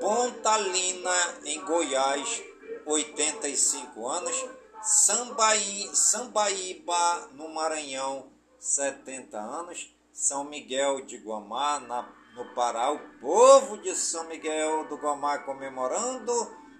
Pontalina, 0.00 1.34
em 1.44 1.60
Goiás, 1.64 2.42
85 2.86 4.08
anos. 4.08 4.46
Sambaí, 4.82 5.88
Sambaíba, 5.94 7.28
no 7.32 7.48
Maranhão, 7.48 8.26
70 8.58 9.38
anos. 9.38 9.94
São 10.12 10.44
Miguel 10.44 11.04
de 11.04 11.16
Guamá, 11.16 11.80
na, 11.80 12.08
no 12.36 12.54
Pará, 12.54 12.92
o 12.92 12.98
povo 13.20 13.78
de 13.78 13.94
São 13.96 14.24
Miguel 14.28 14.86
do 14.88 14.96
Guamá 14.96 15.38
comemorando 15.38 16.32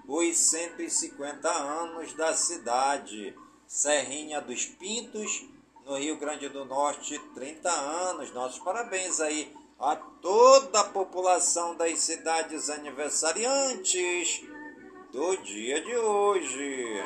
os 0.06 0.36
150 0.36 1.50
anos 1.50 2.12
da 2.14 2.32
cidade. 2.34 3.36
Serrinha 3.66 4.40
dos 4.40 4.66
Pintos, 4.66 5.46
no 5.84 5.96
Rio 5.96 6.18
Grande 6.18 6.48
do 6.48 6.64
Norte, 6.64 7.18
30 7.34 7.70
anos. 7.70 8.32
Nossos 8.32 8.60
parabéns 8.60 9.20
aí 9.20 9.52
a 9.80 9.96
toda 9.96 10.80
a 10.80 10.84
população 10.84 11.74
das 11.74 11.98
cidades 12.00 12.70
aniversariantes 12.70 14.44
do 15.14 15.37
dia 15.44 15.81
de 15.81 15.96
hoje. 15.96 17.00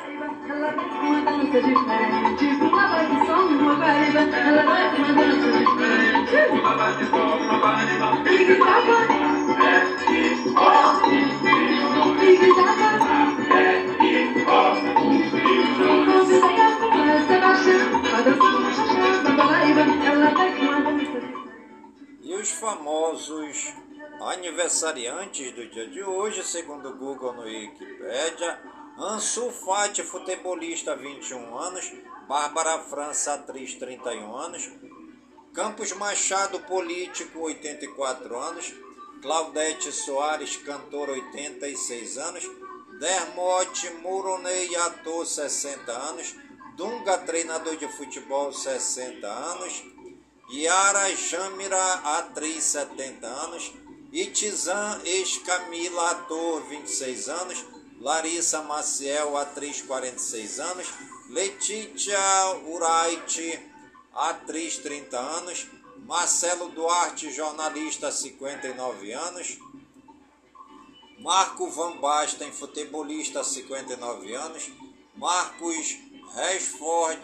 E 22.23 22.33
os 22.33 22.51
famosos 22.53 23.88
aniversariantes 24.21 25.53
do 25.53 25.65
dia 25.67 25.87
de 25.87 26.03
hoje, 26.03 26.43
segundo 26.43 26.89
o 26.89 26.95
Google 26.95 27.33
no 27.33 27.43
Wikipedia, 27.43 28.59
Ansu 28.97 29.49
Fati, 29.51 30.03
futebolista, 30.03 30.95
21 30.95 31.57
anos, 31.57 31.91
Bárbara 32.27 32.79
França, 32.79 33.33
atriz, 33.33 33.75
31 33.75 34.35
anos, 34.35 34.69
Campos 35.53 35.93
Machado, 35.93 36.59
político, 36.61 37.39
84 37.39 38.37
anos, 38.37 38.73
Claudete 39.21 39.91
Soares, 39.91 40.57
cantor, 40.57 41.09
86 41.09 42.17
anos, 42.17 42.43
Dermote 42.99 43.89
Muronei, 44.01 44.75
ator, 44.75 45.25
60 45.25 45.91
anos, 45.91 46.35
Dunga, 46.75 47.17
treinador 47.17 47.75
de 47.75 47.87
futebol, 47.89 48.53
60 48.53 49.27
anos, 49.27 49.83
Yara 50.51 51.13
Jamira, 51.15 51.93
atriz, 52.17 52.63
70 52.63 53.27
anos, 53.27 53.73
Itizan 54.11 55.01
ex-Camila, 55.05 56.11
ator, 56.11 56.61
26 56.69 57.29
anos. 57.29 57.65
Larissa 58.01 58.63
Maciel, 58.63 59.35
atriz, 59.37 59.81
46 59.81 60.59
anos. 60.59 60.87
Letícia 61.29 62.17
Uraite, 62.67 63.61
atriz, 64.13 64.79
30 64.79 65.19
anos. 65.19 65.67
Marcelo 66.05 66.69
Duarte, 66.69 67.31
jornalista, 67.31 68.11
59 68.11 69.13
anos. 69.13 69.59
Marco 71.19 71.69
Van 71.69 71.99
Basten, 71.99 72.51
futebolista, 72.51 73.43
59 73.43 74.35
anos. 74.35 74.71
Marcos 75.15 75.97
Resford, 76.33 77.21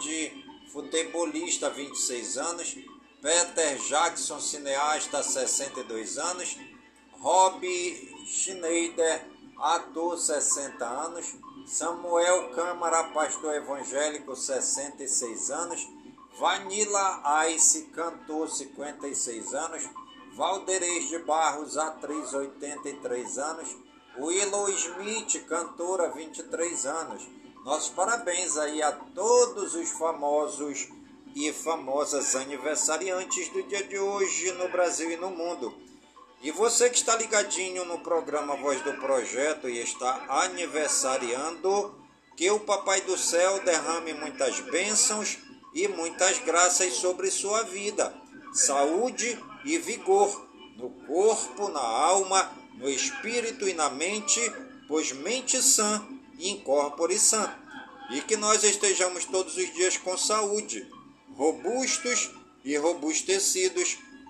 futebolista, 0.72 1.70
26 1.70 2.38
anos. 2.38 2.76
Peter 3.22 3.80
Jackson, 3.90 4.40
cineasta, 4.40 5.24
62 5.24 6.18
anos. 6.20 6.58
Rob 7.26 7.60
Schneider, 8.24 9.26
ator, 9.58 10.16
60 10.16 10.86
anos. 10.86 11.34
Samuel 11.66 12.52
Câmara, 12.52 13.06
pastor 13.06 13.56
evangélico, 13.56 14.36
66 14.36 15.50
anos. 15.50 15.88
Vanilla 16.38 17.48
Ice, 17.50 17.86
cantor, 17.86 18.48
56 18.48 19.56
anos. 19.56 19.90
Valderez 20.36 21.10
de 21.10 21.18
Barros, 21.18 21.78
atriz, 21.78 22.32
83 22.32 23.40
anos. 23.40 23.76
Willow 24.20 24.70
Smith, 24.70 25.48
cantora, 25.48 26.12
23 26.12 26.86
anos. 26.86 27.28
Nossos 27.64 27.90
parabéns 27.90 28.56
aí 28.56 28.84
a 28.84 28.92
todos 28.92 29.74
os 29.74 29.90
famosos 29.90 30.90
e 31.34 31.52
famosas 31.52 32.36
aniversariantes 32.36 33.50
do 33.50 33.64
dia 33.64 33.84
de 33.84 33.98
hoje 33.98 34.52
no 34.52 34.70
Brasil 34.70 35.10
e 35.10 35.18
no 35.18 35.32
mundo. 35.32 35.85
E 36.42 36.52
você 36.52 36.90
que 36.90 36.98
está 36.98 37.16
ligadinho 37.16 37.86
no 37.86 38.00
programa 38.00 38.56
Voz 38.56 38.82
do 38.82 38.94
Projeto 38.96 39.68
e 39.68 39.80
está 39.80 40.26
aniversariando, 40.30 41.96
que 42.36 42.50
o 42.52 42.60
Papai 42.60 43.02
do 43.02 43.18
Céu 43.18 43.64
derrame 43.64 44.14
muitas 44.14 44.60
bênçãos 44.60 45.38
e 45.74 45.88
muitas 45.88 46.40
graças 46.40 46.94
sobre 46.94 47.32
sua 47.32 47.64
vida, 47.64 48.14
saúde 48.54 49.38
e 49.64 49.78
vigor 49.78 50.46
no 50.78 50.90
corpo, 50.90 51.70
na 51.70 51.82
alma, 51.82 52.52
no 52.76 52.90
espírito 52.90 53.68
e 53.68 53.74
na 53.74 53.90
mente, 53.90 54.40
pois 54.88 55.12
mente 55.14 55.62
sã 55.62 56.06
e 56.38 56.50
incorpore 56.50 57.18
sã. 57.18 57.54
E 58.12 58.22
que 58.22 58.38
nós 58.38 58.64
estejamos 58.64 59.26
todos 59.26 59.58
os 59.58 59.74
dias 59.74 59.98
com 59.98 60.16
saúde, 60.18 60.88
robustos 61.36 62.30
e 62.64 62.78
robustecidos 62.78 63.98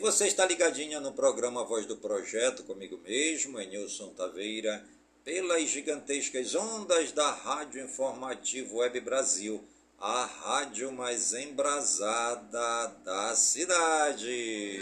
Você 0.00 0.26
está 0.26 0.46
ligadinha 0.46 1.00
no 1.00 1.12
programa 1.12 1.64
Voz 1.64 1.84
do 1.86 1.96
Projeto 1.96 2.62
comigo 2.62 2.98
mesmo, 2.98 3.60
Enilson 3.60 4.10
Taveira, 4.10 4.84
pelas 5.24 5.68
gigantescas 5.68 6.54
ondas 6.54 7.10
da 7.12 7.30
Rádio 7.30 7.82
Informativo 7.82 8.78
Web 8.78 9.00
Brasil, 9.00 9.62
a 9.98 10.24
rádio 10.24 10.92
mais 10.92 11.32
embrasada 11.34 12.86
da 13.04 13.34
cidade. 13.34 14.78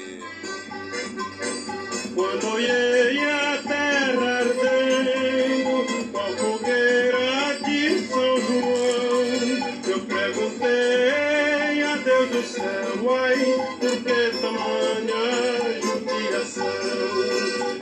Quando 2.14 2.46
a 2.48 3.62
terra 3.62 4.44
céu, 13.06 13.14
ai, 13.14 13.38
por 13.78 14.02
que 14.02 14.30
tamanha 14.40 15.80
judiação? 15.80 16.66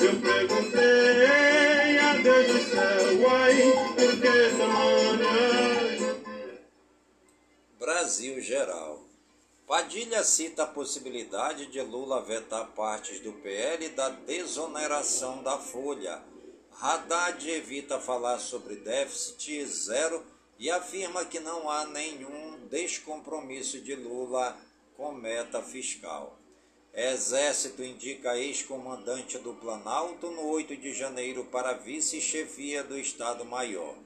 Eu 0.01 0.21
perguntei 0.21 1.99
a 1.99 2.13
Deus 2.19 2.47
do 2.47 2.59
céu, 2.71 3.31
ai, 3.31 3.73
por 3.95 4.13
que 4.21 4.57
tamanha? 4.59 6.17
Brasil 7.79 8.41
Geral. 8.41 9.03
Padilha 9.67 10.23
cita 10.23 10.65
a 10.65 10.67
possibilidade 10.67 11.67
de 11.67 11.81
Lula 11.81 12.21
vetar 12.21 12.67
partes 12.73 13.19
do 13.21 13.33
PL 13.33 13.89
da 13.91 14.11
desoneração 14.11 15.43
da 15.43 15.59
Folha. 15.59 16.23
Haddad 16.79 17.49
evita 17.49 17.99
falar 17.99 18.39
sobre 18.39 18.77
déficit 18.77 19.65
zero 19.65 20.23
e 20.59 20.71
afirma 20.71 21.25
que 21.25 21.41
não 21.41 21.71
há 21.71 21.87
nenhum 21.87 22.59
descompromisso 22.69 23.81
de 23.81 23.95
Lula 23.97 24.55
com 24.97 25.13
meta 25.13 25.63
fiscal. 25.63 26.39
Exército 26.93 27.83
indica 27.83 28.39
ex-comandante 28.39 29.37
do 29.39 29.55
Planalto 29.55 30.31
no 30.31 30.47
8 30.47 30.77
de 30.77 30.95
janeiro 30.95 31.45
para 31.47 31.73
vice-chefia 31.73 32.85
do 32.85 32.97
Estado-Maior. 32.97 33.97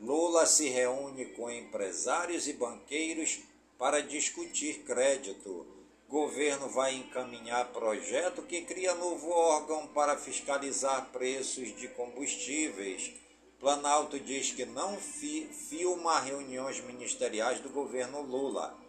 Lula 0.00 0.46
se 0.46 0.68
reúne 0.68 1.26
com 1.26 1.50
empresários 1.50 2.46
e 2.46 2.52
banqueiros 2.52 3.40
para 3.76 4.00
discutir 4.00 4.84
crédito. 4.84 5.66
Governo 6.08 6.68
vai 6.68 6.94
encaminhar 6.94 7.72
projeto 7.72 8.42
que 8.42 8.62
cria 8.62 8.94
novo 8.94 9.28
órgão 9.30 9.88
para 9.88 10.16
fiscalizar 10.16 11.10
preços 11.12 11.76
de 11.76 11.88
combustíveis. 11.88 13.12
Planalto 13.58 14.18
diz 14.18 14.52
que 14.52 14.64
não 14.64 14.96
fi 14.96 15.46
filma 15.68 16.20
reuniões 16.20 16.80
ministeriais 16.80 17.60
do 17.60 17.68
governo 17.68 18.22
Lula. 18.22 18.79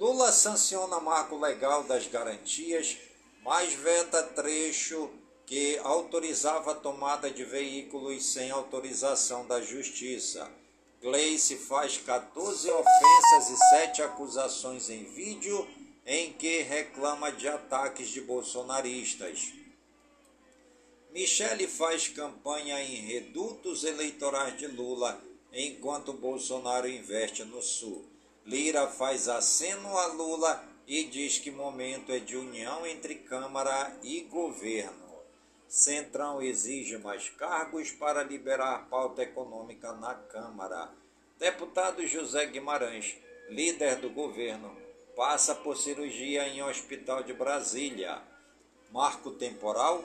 Lula 0.00 0.32
sanciona 0.32 0.98
marco 0.98 1.36
legal 1.36 1.82
das 1.82 2.06
garantias, 2.06 2.96
mas 3.44 3.74
veta 3.74 4.22
trecho 4.22 5.10
que 5.44 5.76
autorizava 5.84 6.72
a 6.72 6.74
tomada 6.74 7.30
de 7.30 7.44
veículos 7.44 8.24
sem 8.24 8.50
autorização 8.50 9.46
da 9.46 9.60
Justiça. 9.60 10.50
Gleice 11.02 11.58
faz 11.58 11.98
14 11.98 12.70
ofensas 12.70 13.50
e 13.50 13.56
7 13.76 14.00
acusações 14.00 14.88
em 14.88 15.04
vídeo 15.04 15.68
em 16.06 16.32
que 16.32 16.62
reclama 16.62 17.30
de 17.30 17.46
ataques 17.46 18.08
de 18.08 18.22
bolsonaristas. 18.22 19.52
Michele 21.10 21.66
faz 21.66 22.08
campanha 22.08 22.82
em 22.82 23.02
redutos 23.02 23.84
eleitorais 23.84 24.56
de 24.56 24.66
Lula, 24.66 25.22
enquanto 25.52 26.14
Bolsonaro 26.14 26.88
investe 26.88 27.44
no 27.44 27.60
Sul. 27.60 28.09
Lira 28.46 28.86
faz 28.88 29.28
aceno 29.28 29.96
a 29.98 30.06
Lula 30.06 30.64
e 30.86 31.04
diz 31.04 31.38
que 31.38 31.50
momento 31.50 32.10
é 32.10 32.18
de 32.18 32.36
união 32.36 32.86
entre 32.86 33.14
Câmara 33.14 33.96
e 34.02 34.22
governo. 34.22 35.10
Centrão 35.68 36.42
exige 36.42 36.98
mais 36.98 37.28
cargos 37.28 37.92
para 37.92 38.24
liberar 38.24 38.88
pauta 38.88 39.22
econômica 39.22 39.92
na 39.92 40.14
Câmara. 40.14 40.90
Deputado 41.38 42.04
José 42.06 42.46
Guimarães, 42.46 43.16
líder 43.48 43.96
do 43.96 44.10
governo, 44.10 44.76
passa 45.14 45.54
por 45.54 45.76
cirurgia 45.76 46.48
em 46.48 46.62
hospital 46.62 47.22
de 47.22 47.32
Brasília. 47.32 48.20
Marco 48.90 49.30
temporal? 49.30 50.02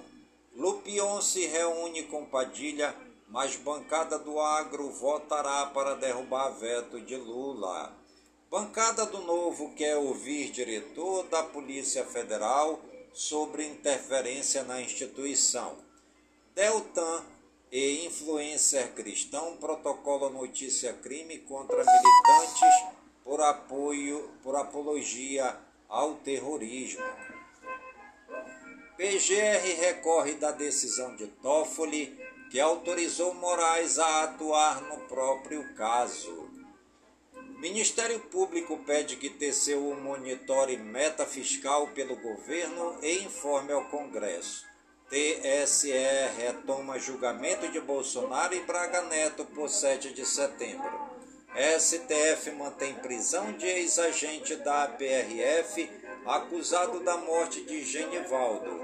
Lupion 0.56 1.20
se 1.22 1.48
reúne 1.48 2.04
com 2.04 2.26
Padilha, 2.26 2.94
mas 3.28 3.56
bancada 3.56 4.20
do 4.20 4.40
agro 4.40 4.92
votará 4.92 5.66
para 5.68 5.96
derrubar 5.96 6.50
veto 6.50 7.02
de 7.02 7.16
Lula. 7.16 8.05
Bancada 8.50 9.08
do 9.08 9.22
Novo 9.22 9.74
quer 9.74 9.98
ouvir 9.98 10.52
diretor 10.52 11.24
da 11.24 11.44
Polícia 11.44 12.06
Federal 12.06 12.80
sobre 13.12 13.66
interferência 13.66 14.64
na 14.64 14.80
instituição. 14.80 15.76
Deltan 16.54 17.26
e 17.72 18.06
influencer 18.06 18.94
cristão 18.94 19.58
protocola 19.58 20.30
notícia 20.30 20.94
crime 20.94 21.40
contra 21.40 21.78
militantes 21.78 22.86
por 23.24 23.42
apoio 23.42 24.30
por 24.44 24.56
apologia 24.56 25.58
ao 25.90 26.14
terrorismo. 26.16 27.04
PGR 28.96 29.80
recorre 29.80 30.36
da 30.36 30.52
decisão 30.52 31.16
de 31.16 31.28
Toffoli 31.28 32.16
que 32.52 32.60
autorizou 32.60 33.34
Moraes 33.34 33.98
a 33.98 34.24
atuar 34.24 34.82
no 34.84 35.00
próprio 35.08 35.74
caso. 35.74 36.45
Ministério 37.58 38.20
Público 38.20 38.78
pede 38.86 39.16
que 39.16 39.30
TCU 39.30 39.96
monitore 39.96 40.76
meta 40.76 41.26
fiscal 41.26 41.88
pelo 41.88 42.18
governo 42.18 42.98
e 43.02 43.24
informe 43.24 43.72
ao 43.72 43.86
Congresso. 43.86 44.66
TSE 45.10 45.94
retoma 46.38 47.00
julgamento 47.00 47.70
de 47.70 47.80
Bolsonaro 47.80 48.54
e 48.54 48.60
Braga 48.62 49.04
Neto 49.04 49.46
por 49.46 49.70
7 49.70 50.14
de 50.14 50.26
setembro. 50.26 50.92
STF 51.80 52.52
mantém 52.52 52.94
prisão 52.96 53.54
de 53.54 53.66
ex-agente 53.66 54.58
da 54.58 54.88
PRF 54.90 55.90
acusado 56.26 57.00
da 57.00 57.16
morte 57.16 57.62
de 57.62 57.84
Genivaldo. 57.84 58.84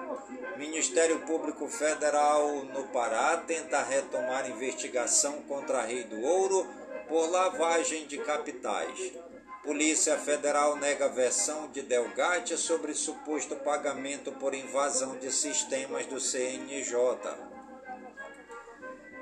Ministério 0.58 1.20
Público 1.26 1.68
Federal 1.68 2.64
no 2.64 2.88
Pará 2.88 3.36
tenta 3.46 3.84
retomar 3.84 4.50
investigação 4.50 5.42
contra 5.42 5.82
Rei 5.82 6.06
do 6.06 6.22
Ouro 6.22 6.66
por 7.12 7.30
lavagem 7.30 8.08
de 8.08 8.18
capitais. 8.20 9.12
Polícia 9.66 10.18
Federal 10.18 10.78
nega 10.78 11.10
versão 11.10 11.68
de 11.68 11.82
Delgatti 11.82 12.58
sobre 12.58 12.94
suposto 12.94 13.54
pagamento 13.58 14.32
por 14.32 14.54
invasão 14.54 15.18
de 15.18 15.30
sistemas 15.30 16.06
do 16.06 16.22
CNJ. 16.22 16.96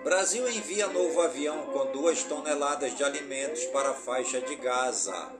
Brasil 0.04 0.48
envia 0.48 0.86
novo 0.86 1.20
avião 1.20 1.66
com 1.74 1.92
duas 1.92 2.24
toneladas 2.24 2.96
de 2.96 3.04
alimentos 3.04 3.66
para 3.66 3.90
a 3.90 3.96
faixa 3.96 4.40
de 4.40 4.56
Gaza. 4.56 5.32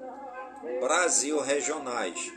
Brasil 0.82 1.40
regionais. 1.40 2.34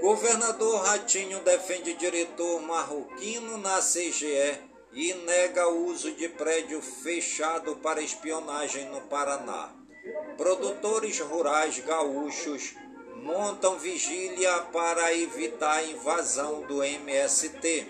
Governador 0.00 0.86
Ratinho 0.86 1.40
defende 1.40 1.92
diretor 1.94 2.62
marroquino 2.62 3.58
na 3.58 3.78
CGE 3.78 4.71
e 4.92 5.14
nega 5.14 5.68
o 5.68 5.86
uso 5.86 6.12
de 6.12 6.28
prédio 6.28 6.82
fechado 6.82 7.76
para 7.76 8.02
espionagem 8.02 8.88
no 8.90 9.00
Paraná. 9.02 9.74
Produtores 10.36 11.18
rurais 11.20 11.78
gaúchos 11.78 12.74
montam 13.16 13.78
vigília 13.78 14.52
para 14.72 15.14
evitar 15.14 15.76
a 15.76 15.84
invasão 15.84 16.62
do 16.62 16.82
MST. 16.82 17.86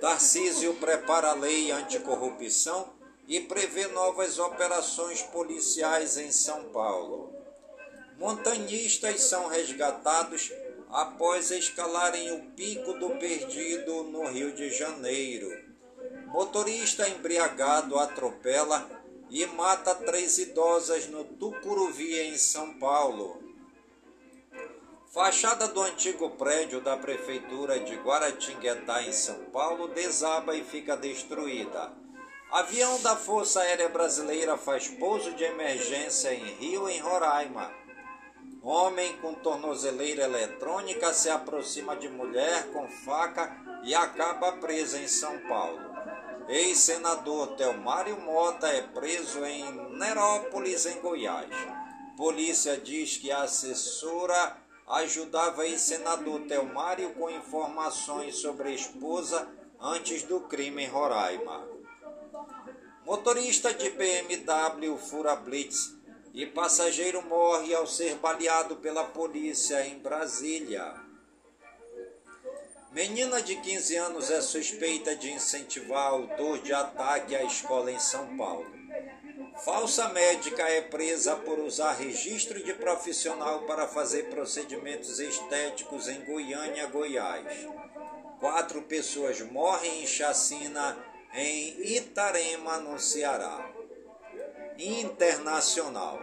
Tarcísio 0.00 0.74
prepara 0.74 1.32
lei 1.32 1.70
anticorrupção 1.70 2.92
e 3.26 3.40
prevê 3.40 3.86
novas 3.88 4.38
operações 4.38 5.22
policiais 5.22 6.18
em 6.18 6.30
São 6.30 6.64
Paulo. 6.64 7.32
Montanhistas 8.18 9.22
são 9.22 9.48
resgatados 9.48 10.52
após 10.90 11.50
escalarem 11.50 12.32
o 12.32 12.52
Pico 12.52 12.92
do 12.94 13.10
Perdido 13.16 14.04
no 14.04 14.28
Rio 14.28 14.52
de 14.52 14.70
Janeiro. 14.70 15.63
Motorista 16.34 17.08
embriagado 17.08 17.96
atropela 17.96 18.90
e 19.30 19.46
mata 19.46 19.94
três 19.94 20.36
idosas 20.36 21.06
no 21.06 21.22
Tucuruvi, 21.22 22.18
em 22.22 22.36
São 22.36 22.74
Paulo. 22.74 23.40
Fachada 25.12 25.68
do 25.68 25.80
antigo 25.80 26.30
prédio 26.30 26.80
da 26.80 26.96
Prefeitura 26.96 27.78
de 27.78 27.94
Guaratinguetá, 27.94 29.04
em 29.04 29.12
São 29.12 29.44
Paulo, 29.52 29.86
desaba 29.86 30.56
e 30.56 30.64
fica 30.64 30.96
destruída. 30.96 31.92
Avião 32.50 33.00
da 33.00 33.14
Força 33.14 33.60
Aérea 33.60 33.88
Brasileira 33.88 34.56
faz 34.56 34.88
pouso 34.88 35.32
de 35.34 35.44
emergência 35.44 36.34
em 36.34 36.46
Rio, 36.56 36.88
em 36.88 36.98
Roraima. 36.98 37.72
Homem 38.60 39.16
com 39.18 39.34
tornozeleira 39.34 40.24
eletrônica 40.24 41.14
se 41.14 41.30
aproxima 41.30 41.94
de 41.94 42.08
mulher 42.08 42.72
com 42.72 42.88
faca 42.88 43.56
e 43.84 43.94
acaba 43.94 44.50
preso 44.54 44.96
em 44.96 45.06
São 45.06 45.38
Paulo. 45.46 45.94
Ex-senador 46.48 47.56
Telmário 47.56 48.20
Mota 48.20 48.68
é 48.68 48.82
preso 48.82 49.44
em 49.44 49.64
Nerópolis, 49.96 50.84
em 50.84 51.00
Goiás. 51.00 51.48
Polícia 52.16 52.76
diz 52.76 53.16
que 53.16 53.32
a 53.32 53.42
assessora 53.42 54.56
ajudava 54.86 55.66
ex-senador 55.66 56.42
Telmário 56.42 57.14
com 57.14 57.30
informações 57.30 58.36
sobre 58.36 58.68
a 58.68 58.72
esposa 58.72 59.48
antes 59.80 60.22
do 60.22 60.40
crime 60.40 60.84
em 60.84 60.88
Roraima. 60.88 61.66
Motorista 63.06 63.72
de 63.72 63.90
BMW 63.90 64.96
fura 64.98 65.34
blitz 65.36 65.94
e 66.34 66.44
passageiro 66.44 67.22
morre 67.22 67.74
ao 67.74 67.86
ser 67.86 68.16
baleado 68.16 68.76
pela 68.76 69.04
polícia 69.04 69.86
em 69.86 69.98
Brasília. 69.98 71.03
Menina 72.94 73.42
de 73.42 73.56
15 73.56 73.96
anos 73.96 74.30
é 74.30 74.40
suspeita 74.40 75.16
de 75.16 75.32
incentivar 75.32 76.10
autor 76.10 76.60
de 76.60 76.72
ataque 76.72 77.34
à 77.34 77.42
escola 77.42 77.90
em 77.90 77.98
São 77.98 78.36
Paulo. 78.36 78.70
Falsa 79.64 80.10
médica 80.10 80.62
é 80.62 80.80
presa 80.80 81.34
por 81.34 81.58
usar 81.58 81.94
registro 81.94 82.62
de 82.62 82.72
profissional 82.72 83.62
para 83.62 83.88
fazer 83.88 84.30
procedimentos 84.30 85.18
estéticos 85.18 86.06
em 86.06 86.24
Goiânia, 86.24 86.86
Goiás. 86.86 87.66
Quatro 88.38 88.80
pessoas 88.82 89.40
morrem 89.40 90.04
em 90.04 90.06
chacina 90.06 90.96
em 91.34 91.96
Itarema, 91.96 92.78
no 92.78 93.00
Ceará. 93.00 93.72
Internacional. 94.78 96.22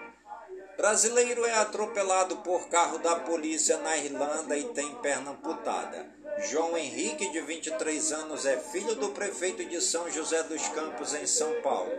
Brasileiro 0.77 1.45
é 1.45 1.53
atropelado 1.53 2.37
por 2.37 2.69
carro 2.69 2.97
da 2.97 3.17
polícia 3.17 3.77
na 3.79 3.97
Irlanda 3.97 4.57
e 4.57 4.63
tem 4.69 4.95
perna 4.95 5.31
amputada. 5.31 6.20
João 6.49 6.75
Henrique, 6.75 7.29
de 7.29 7.39
23 7.39 8.11
anos, 8.13 8.45
é 8.45 8.57
filho 8.57 8.95
do 8.95 9.09
prefeito 9.09 9.63
de 9.63 9.79
São 9.79 10.09
José 10.09 10.41
dos 10.43 10.67
Campos, 10.69 11.13
em 11.13 11.27
São 11.27 11.61
Paulo. 11.61 11.91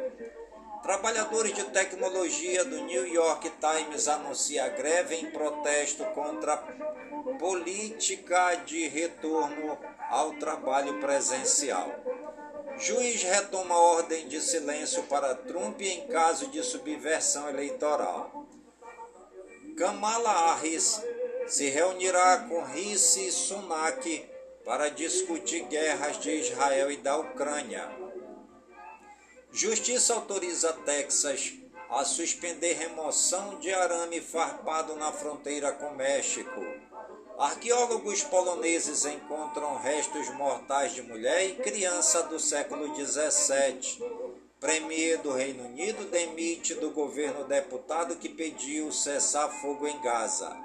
Trabalhadores 0.83 1.55
de 1.55 1.63
tecnologia 1.65 2.65
do 2.65 2.81
New 2.83 3.07
York 3.07 3.51
Times 3.61 4.09
anuncia 4.09 4.69
greve 4.69 5.15
em 5.15 5.31
protesto 5.31 6.05
contra 6.07 6.55
a 6.55 7.39
política 7.39 8.57
de 8.67 8.89
retorno 8.89 9.79
ao 10.11 10.33
trabalho 10.35 10.99
presencial. 10.99 11.89
Juiz 12.79 13.23
retoma 13.23 13.77
ordem 13.77 14.27
de 14.27 14.41
silêncio 14.41 15.05
para 15.05 15.37
Trump 15.37 15.81
em 15.83 16.09
caso 16.09 16.49
de 16.49 16.65
subversão 16.65 17.49
eleitoral. 17.49 18.45
Kamala 19.77 20.55
Harris 20.55 21.01
se 21.47 21.69
reunirá 21.69 22.39
com 22.49 22.65
Rishi 22.65 23.31
Sunak 23.31 24.32
para 24.65 24.89
discutir 24.89 25.65
guerras 25.65 26.21
de 26.21 26.31
Israel 26.31 26.91
e 26.91 26.97
da 26.97 27.17
Ucrânia. 27.17 27.91
Justiça 29.51 30.15
autoriza 30.15 30.73
Texas 30.85 31.53
a 31.91 32.05
suspender 32.05 32.73
remoção 32.73 33.59
de 33.59 33.71
arame 33.73 34.21
farpado 34.21 34.97
na 34.97 35.13
fronteira 35.13 35.73
com 35.73 35.91
México. 35.91 36.65
Arqueólogos 37.39 38.23
poloneses 38.23 39.05
encontram 39.05 39.77
restos 39.77 40.29
mortais 40.31 40.95
de 40.95 41.03
mulher 41.03 41.51
e 41.51 41.57
criança 41.57 42.23
do 42.23 42.39
século 42.39 42.95
XVII. 42.95 44.33
Premier 44.59 45.19
do 45.19 45.33
Reino 45.33 45.65
Unido 45.65 46.09
demite 46.09 46.75
do 46.75 46.91
governo 46.91 47.45
deputado 47.45 48.17
que 48.17 48.29
pediu 48.29 48.93
cessar 48.93 49.51
fogo 49.61 49.87
em 49.87 50.01
Gaza. 50.01 50.57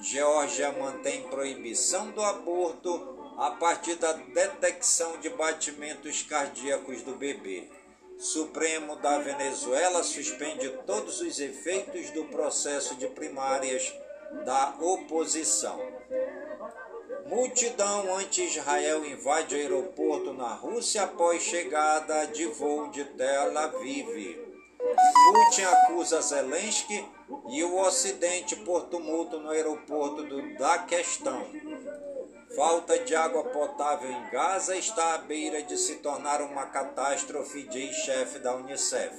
Geórgia 0.00 0.72
mantém 0.72 1.22
proibição 1.28 2.10
do 2.10 2.20
aborto 2.20 3.15
a 3.36 3.50
partir 3.50 3.96
da 3.96 4.12
detecção 4.12 5.18
de 5.18 5.28
batimentos 5.28 6.22
cardíacos 6.22 7.02
do 7.02 7.14
bebê. 7.14 7.68
Supremo 8.18 8.96
da 8.96 9.18
Venezuela 9.18 10.02
suspende 10.02 10.70
todos 10.86 11.20
os 11.20 11.38
efeitos 11.38 12.10
do 12.10 12.24
processo 12.24 12.94
de 12.94 13.06
primárias 13.08 13.94
da 14.44 14.74
oposição. 14.80 15.78
Multidão 17.26 18.16
anti-Israel 18.16 19.04
invade 19.04 19.54
aeroporto 19.54 20.32
na 20.32 20.54
Rússia 20.54 21.02
após 21.02 21.42
chegada 21.42 22.24
de 22.26 22.46
voo 22.46 22.88
de 22.88 23.04
Tel 23.04 23.58
Aviv. 23.58 24.46
Putin 25.32 25.62
acusa 25.62 26.22
Zelensky 26.22 27.04
e 27.50 27.64
o 27.64 27.78
Ocidente 27.80 28.56
por 28.56 28.84
tumulto 28.84 29.38
no 29.40 29.50
aeroporto 29.50 30.22
do 30.22 30.56
Daquestão. 30.56 31.44
Falta 32.54 32.98
de 33.00 33.14
água 33.14 33.44
potável 33.44 34.10
em 34.10 34.30
Gaza 34.30 34.76
está 34.76 35.14
à 35.14 35.18
beira 35.18 35.62
de 35.62 35.76
se 35.76 35.96
tornar 35.96 36.40
uma 36.40 36.66
catástrofe, 36.66 37.64
diz 37.64 37.94
chefe 37.96 38.38
da 38.38 38.54
Unicef. 38.54 39.14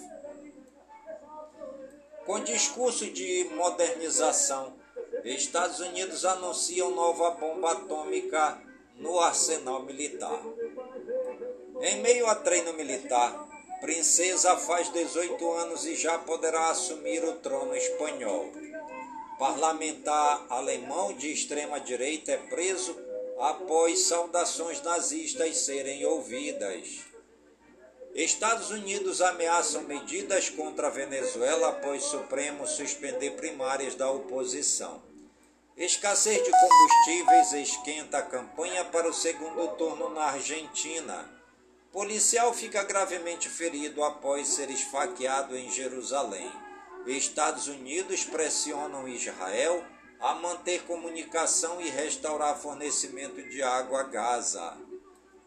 Com 2.26 2.40
discurso 2.40 3.06
de 3.12 3.50
modernização, 3.56 4.76
Estados 5.24 5.80
Unidos 5.80 6.26
anunciam 6.26 6.92
nova 6.92 7.32
bomba 7.32 7.72
atômica 7.74 8.58
no 8.96 9.20
arsenal 9.20 9.84
militar. 9.84 10.42
Em 11.82 12.02
meio 12.02 12.28
a 12.28 12.36
treino 12.36 12.74
militar, 12.74 13.48
Princesa 13.80 14.58
faz 14.58 14.92
18 14.92 15.52
anos 15.54 15.86
e 15.86 15.96
já 15.96 16.18
poderá 16.18 16.70
assumir 16.70 17.24
o 17.24 17.34
trono 17.34 17.76
espanhol. 17.76 18.52
Parlamentar 19.38 20.48
alemão 20.50 21.14
de 21.14 21.32
extrema 21.32 21.80
direita 21.80 22.32
é 22.32 22.38
preso 22.38 23.07
após 23.40 24.00
saudações 24.00 24.82
nazistas 24.82 25.58
serem 25.58 26.06
ouvidas. 26.06 27.06
Estados 28.16 28.72
Unidos 28.72 29.22
ameaçam 29.22 29.84
medidas 29.84 30.50
contra 30.50 30.88
a 30.88 30.92
Venezuela 30.92 31.70
após 31.70 32.04
Supremo 32.04 32.66
suspender 32.66 33.32
primárias 33.32 33.94
da 33.94 34.10
oposição. 34.10 35.04
Escassez 35.76 36.44
de 36.44 36.50
combustíveis 36.52 37.54
esquenta 37.54 38.18
a 38.18 38.24
campanha 38.24 38.84
para 38.86 39.08
o 39.08 39.14
segundo 39.14 39.68
turno 39.76 40.10
na 40.10 40.24
Argentina. 40.24 41.30
Policial 41.92 42.52
fica 42.52 42.84
gravemente 42.84 43.48
ferido 43.48 44.04
após 44.04 44.48
ser 44.48 44.72
esfaqueado 44.72 45.56
em 45.56 45.70
Jerusalém. 45.70 46.52
Estados 47.06 47.68
Unidos 47.68 48.26
pressionam 48.26 49.08
Israel 49.08 49.86
a 50.20 50.34
manter 50.36 50.84
comunicação 50.84 51.80
e 51.80 51.90
restaurar 51.90 52.58
fornecimento 52.58 53.42
de 53.44 53.62
água 53.62 54.02
a 54.02 54.04
Gaza. 54.04 54.78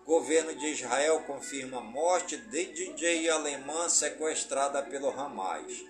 Governo 0.05 0.55
de 0.55 0.67
Israel 0.69 1.21
confirma 1.23 1.81
morte 1.81 2.37
de 2.37 2.67
DJ 2.67 3.29
alemã 3.31 3.89
sequestrada 3.89 4.83
pelo 4.83 5.09
Hamas. 5.09 5.85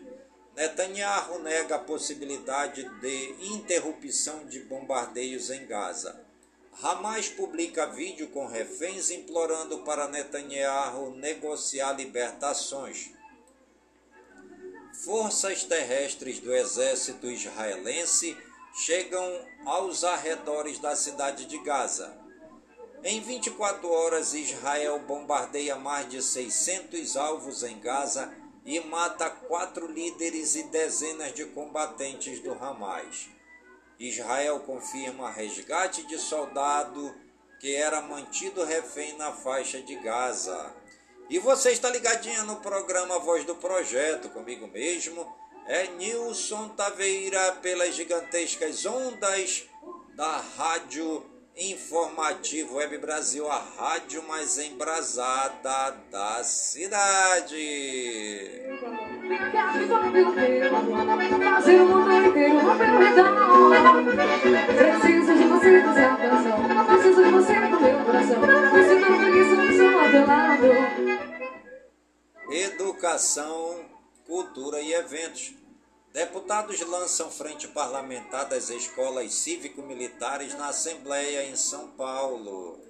Netanyahu 0.57 1.39
nega 1.39 1.77
a 1.77 1.79
possibilidade 1.79 2.89
de 3.01 3.55
interrupção 3.55 4.47
de 4.47 4.61
bombardeios 4.61 5.51
em 5.51 5.67
Gaza. 5.67 6.21
Hamas 6.83 7.29
publica 7.29 7.87
vídeo 7.87 8.29
com 8.29 8.47
reféns 8.47 9.11
implorando 9.11 9.79
para 9.81 10.09
Netanyahu 10.09 11.11
negociar 11.17 11.93
libertações. 11.93 13.13
forças 15.05 15.65
terrestres 15.65 16.41
do 16.41 16.55
exército 16.55 17.27
israelense 17.27 18.37
chegam 18.81 19.47
aos 19.67 20.05
arredores 20.05 20.79
da 20.79 20.97
cidade 20.97 21.45
de 21.45 21.59
Gaza. 21.59 22.19
Em 23.05 23.21
24 23.21 23.91
horas, 23.91 24.33
Israel 24.33 24.99
bombardeia 25.01 25.77
mais 25.77 26.09
de 26.09 26.23
600 26.23 27.15
alvos 27.15 27.63
em 27.63 27.79
Gaza 27.79 28.33
e 28.65 28.81
mata 28.81 29.29
quatro 29.29 29.87
líderes 29.87 30.55
e 30.55 30.63
dezenas 30.65 31.35
de 31.35 31.45
combatentes 31.47 32.41
do 32.41 32.53
Hamas. 32.53 33.29
Israel 33.99 34.61
confirma 34.61 35.31
resgate 35.31 36.07
de 36.07 36.19
soldado 36.19 37.15
que 37.61 37.75
era 37.75 38.01
mantido 38.01 38.65
refém 38.65 39.15
na 39.19 39.31
faixa 39.31 39.83
de 39.83 39.95
Gaza. 39.97 40.75
E 41.29 41.39
você 41.39 41.73
está 41.73 41.91
ligadinha 41.91 42.45
no 42.45 42.57
programa 42.57 43.19
Voz 43.19 43.45
do 43.45 43.55
Projeto, 43.57 44.31
comigo 44.31 44.67
mesmo. 44.67 45.40
É 45.73 45.87
Nilson 45.87 46.71
Taveira 46.71 47.53
pelas 47.63 47.95
gigantescas 47.95 48.85
ondas 48.85 49.69
da 50.17 50.39
Rádio 50.59 51.25
Informativo 51.57 52.75
Web 52.75 52.99
Brasil, 52.99 53.49
a 53.49 53.61
rádio 53.79 54.21
mais 54.27 54.59
embrasada 54.59 55.97
da 56.11 56.43
cidade. 56.43 57.55
Preciso 64.77 65.35
de 65.37 65.45
você 65.45 65.83
fazer 65.83 66.05
a 66.05 66.17
canção. 66.17 66.59
Preciso 66.87 67.23
de 67.23 67.31
você 67.31 67.55
no 67.61 67.81
meu 67.81 68.05
coração. 68.05 68.41
Preciso 68.73 69.07
de 69.07 69.69
você 69.69 69.87
ao 69.87 70.11
teu 70.11 70.27
lado. 70.27 70.67
Educação, 72.51 73.85
cultura 74.27 74.81
e 74.81 74.95
eventos. 74.95 75.60
Deputados 76.13 76.81
lançam 76.81 77.31
frente 77.31 77.69
parlamentar 77.69 78.49
das 78.49 78.69
escolas 78.69 79.33
cívico-militares 79.33 80.55
na 80.55 80.71
Assembleia 80.71 81.45
em 81.45 81.55
São 81.55 81.87
Paulo. 81.93 82.81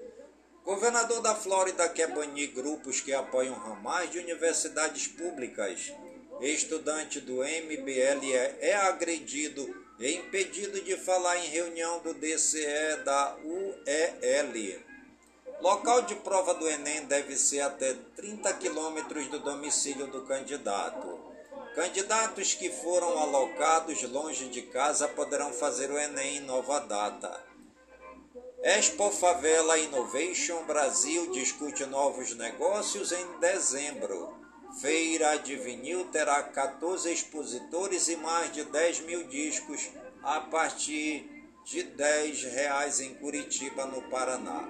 Governador 0.64 1.20
da 1.20 1.34
Flórida 1.34 1.86
quer 1.90 2.14
banir 2.14 2.52
grupos 2.54 3.02
que 3.02 3.12
apoiam 3.12 3.54
ramais 3.54 4.10
de 4.10 4.18
universidades 4.18 5.06
públicas. 5.06 5.92
Estudante 6.40 7.20
do 7.20 7.44
MBL 7.44 8.32
é 8.58 8.72
agredido 8.74 9.68
e 9.98 10.14
impedido 10.14 10.80
de 10.80 10.96
falar 10.96 11.36
em 11.44 11.48
reunião 11.48 12.00
do 12.00 12.14
DCE 12.14 13.04
da 13.04 13.36
UEL. 13.44 14.80
Local 15.60 16.02
de 16.02 16.14
prova 16.14 16.54
do 16.54 16.66
Enem 16.66 17.04
deve 17.04 17.36
ser 17.36 17.60
até 17.60 17.94
30 18.16 18.50
quilômetros 18.54 19.28
do 19.28 19.38
domicílio 19.40 20.06
do 20.06 20.22
candidato. 20.22 21.29
Candidatos 21.74 22.52
que 22.54 22.68
foram 22.68 23.16
alocados 23.16 24.02
longe 24.02 24.48
de 24.48 24.62
casa 24.62 25.06
poderão 25.06 25.52
fazer 25.52 25.88
o 25.88 25.98
Enem 25.98 26.38
em 26.38 26.40
nova 26.40 26.80
data. 26.80 27.44
Expo 28.60 29.10
Favela 29.10 29.78
Innovation 29.78 30.64
Brasil 30.64 31.30
discute 31.30 31.86
novos 31.86 32.34
negócios 32.34 33.12
em 33.12 33.38
dezembro. 33.38 34.34
Feira 34.80 35.36
de 35.36 35.54
vinil 35.56 36.06
terá 36.06 36.42
14 36.42 37.10
expositores 37.10 38.08
e 38.08 38.16
mais 38.16 38.52
de 38.52 38.64
10 38.64 39.00
mil 39.00 39.28
discos 39.28 39.90
a 40.24 40.40
partir 40.40 41.46
de 41.64 41.84
10 41.84 42.42
reais 42.44 43.00
em 43.00 43.14
Curitiba, 43.14 43.86
no 43.86 44.02
Paraná. 44.10 44.68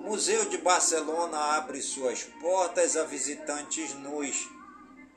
Museu 0.00 0.46
de 0.46 0.56
Barcelona 0.56 1.38
abre 1.56 1.82
suas 1.82 2.24
portas 2.24 2.96
a 2.96 3.04
visitantes 3.04 3.92
nus. 3.94 4.57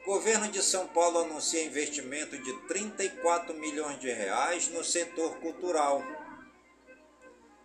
Governo 0.06 0.48
de 0.48 0.64
São 0.64 0.88
Paulo 0.88 1.20
anuncia 1.20 1.64
investimento 1.64 2.36
de 2.36 2.54
34 2.68 3.54
milhões 3.54 4.00
de 4.00 4.12
reais 4.12 4.68
no 4.70 4.84
setor 4.84 5.38
cultural. 5.38 6.02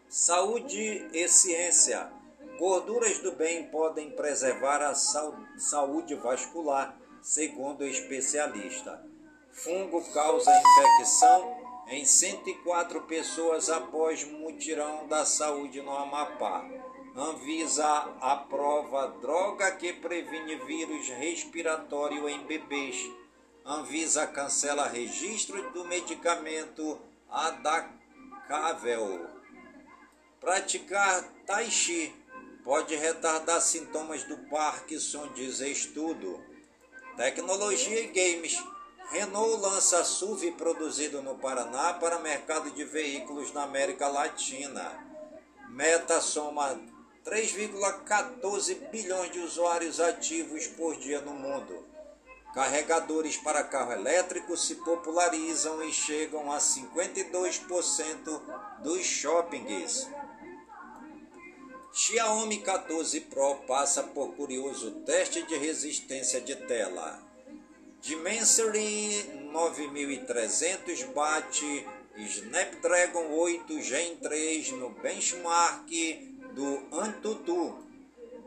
Saúde 0.07 1.09
e 1.15 1.29
ciência. 1.29 2.13
Gorduras 2.59 3.19
do 3.21 3.33
bem 3.33 3.69
podem 3.69 4.11
preservar 4.11 4.83
a 4.83 4.95
saúde 4.95 6.15
vascular, 6.15 6.99
segundo 7.23 7.85
especialista. 7.85 9.03
Fungo 9.53 10.03
causa 10.13 10.51
infecção 10.51 11.57
em 11.89 12.05
104 12.05 13.03
pessoas 13.03 13.71
após 13.71 14.25
mutirão 14.25 15.09
da 15.09 15.25
saúde 15.25 15.81
no 15.81 15.97
Amapá. 15.97 16.69
Anvisa 17.17 18.15
aprova 18.21 19.07
droga 19.23 19.73
que 19.73 19.91
previne 19.91 20.57
vírus 20.57 21.09
respiratório 21.09 22.29
em 22.29 22.45
bebês. 22.45 23.11
Anvisa 23.65 24.27
cancela 24.27 24.87
registro 24.87 25.71
do 25.71 25.87
medicamento 25.87 27.01
Adacável. 27.31 29.31
Praticar 30.39 31.25
Tai 31.47 31.71
Chi 31.71 32.15
pode 32.63 32.95
retardar 32.95 33.63
sintomas 33.63 34.23
do 34.25 34.37
Parkinson, 34.51 35.33
diz 35.33 35.61
estudo. 35.61 36.45
Tecnologia 37.17 37.99
e 37.99 38.09
games. 38.09 38.63
Renault 39.09 39.63
lança 39.63 40.05
SUV 40.05 40.53
produzido 40.53 41.23
no 41.23 41.39
Paraná 41.39 41.95
para 41.95 42.19
mercado 42.19 42.71
de 42.73 42.85
veículos 42.85 43.55
na 43.55 43.63
América 43.63 44.07
Latina. 44.07 45.03
Meta 45.71 46.21
soma 46.21 46.79
3,14 47.27 48.89
bilhões 48.89 49.33
de 49.33 49.41
usuários 49.41 49.99
ativos 49.99 50.69
por 50.69 50.97
dia 50.97 51.21
no 51.21 51.33
mundo. 51.33 51.85
Carregadores 52.55 53.37
para 53.37 53.65
carro 53.65 53.91
elétrico 53.93 54.57
se 54.57 54.77
popularizam 54.77 55.83
e 55.83 55.93
chegam 55.93 56.53
a 56.53 56.59
52% 56.59 58.41
dos 58.79 59.05
shoppings. 59.05 60.09
Xiaomi 61.93 62.59
14 62.59 63.21
Pro 63.23 63.57
passa 63.67 64.05
por 64.05 64.37
curioso 64.37 64.93
teste 65.05 65.43
de 65.43 65.57
resistência 65.57 66.41
de 66.41 66.55
tela. 66.55 67.21
Dimensity 68.01 69.51
9300 69.51 71.03
bate 71.13 71.87
Snapdragon 72.17 73.33
8 73.33 73.83
Gen 73.83 74.17
3 74.17 74.73
no 74.73 74.91
benchmark 74.91 75.91
do 76.57 76.89
Antutu. 76.91 77.77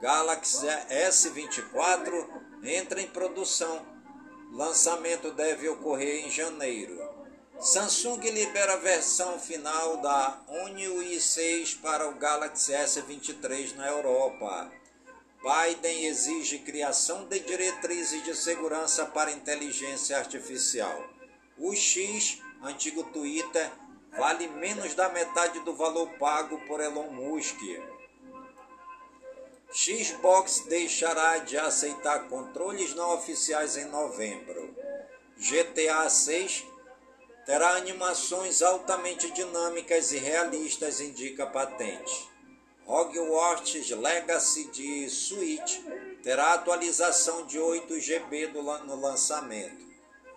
Galaxy 0.02 0.66
S24 0.66 2.28
entra 2.64 3.00
em 3.00 3.08
produção. 3.08 3.86
Lançamento 4.52 5.32
deve 5.32 5.70
ocorrer 5.70 6.26
em 6.26 6.32
janeiro. 6.32 7.00
Samsung 7.60 8.20
libera 8.32 8.74
a 8.74 8.78
versão 8.78 9.38
final 9.40 9.98
da 9.98 10.42
One 10.48 10.88
UI 10.88 11.22
6 11.22 11.76
para 11.76 12.10
o 12.10 12.16
Galaxy 12.16 12.72
S23 12.72 13.76
na 13.76 13.88
Europa. 13.90 14.72
Biden 15.44 16.06
exige 16.06 16.60
criação 16.60 17.26
de 17.26 17.40
diretrizes 17.42 18.24
de 18.24 18.36
segurança 18.36 19.06
para 19.06 19.32
inteligência 19.32 20.18
artificial. 20.18 21.08
O 21.60 21.76
X, 21.76 22.42
antigo 22.64 23.04
Twitter, 23.04 23.72
vale 24.18 24.48
menos 24.48 24.96
da 24.96 25.10
metade 25.10 25.60
do 25.60 25.76
valor 25.76 26.10
pago 26.18 26.60
por 26.66 26.80
Elon 26.82 27.12
Musk. 27.12 27.60
Xbox 29.72 30.66
deixará 30.68 31.38
de 31.40 31.58
aceitar 31.58 32.28
controles 32.28 32.96
não 32.96 33.14
oficiais 33.14 33.78
em 33.78 33.86
novembro. 33.86 34.76
GTA 35.38 36.10
6 36.10 36.66
terá 37.46 37.76
animações 37.76 38.62
altamente 38.62 39.32
dinâmicas 39.32 40.12
e 40.12 40.18
realistas, 40.18 41.00
indica 41.00 41.46
patente. 41.46 42.30
Hogwarts 42.86 43.92
Legacy 43.92 44.66
de 44.72 45.10
Switch 45.10 45.80
terá 46.24 46.54
atualização 46.54 47.46
de 47.46 47.60
8 47.60 48.00
GB 48.00 48.48
no 48.48 49.00
lançamento. 49.00 49.88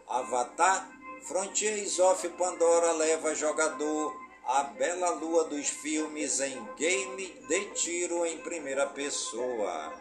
Avatar 0.06 0.90
Frontiers 1.22 1.98
of 1.98 2.28
Pandora 2.30 2.92
leva 2.92 3.34
jogador 3.34 4.21
a 4.44 4.64
bela 4.64 5.10
lua 5.10 5.44
dos 5.44 5.68
filmes 5.68 6.40
em 6.40 6.66
game 6.76 7.28
de 7.48 7.64
tiro 7.74 8.26
em 8.26 8.38
primeira 8.38 8.86
pessoa. 8.86 9.94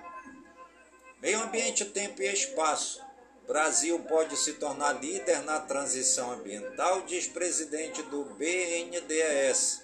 Meio 1.21 1.43
ambiente, 1.43 1.85
tempo 1.85 2.19
e 2.21 2.33
espaço. 2.33 2.99
Brasil 3.47 3.97
pode 4.07 4.35
se 4.37 4.53
tornar 4.53 4.93
líder 4.93 5.41
na 5.43 5.59
transição 5.59 6.31
ambiental, 6.31 7.01
diz 7.01 7.27
presidente 7.27 8.01
do 8.03 8.23
BNDES. 8.25 9.83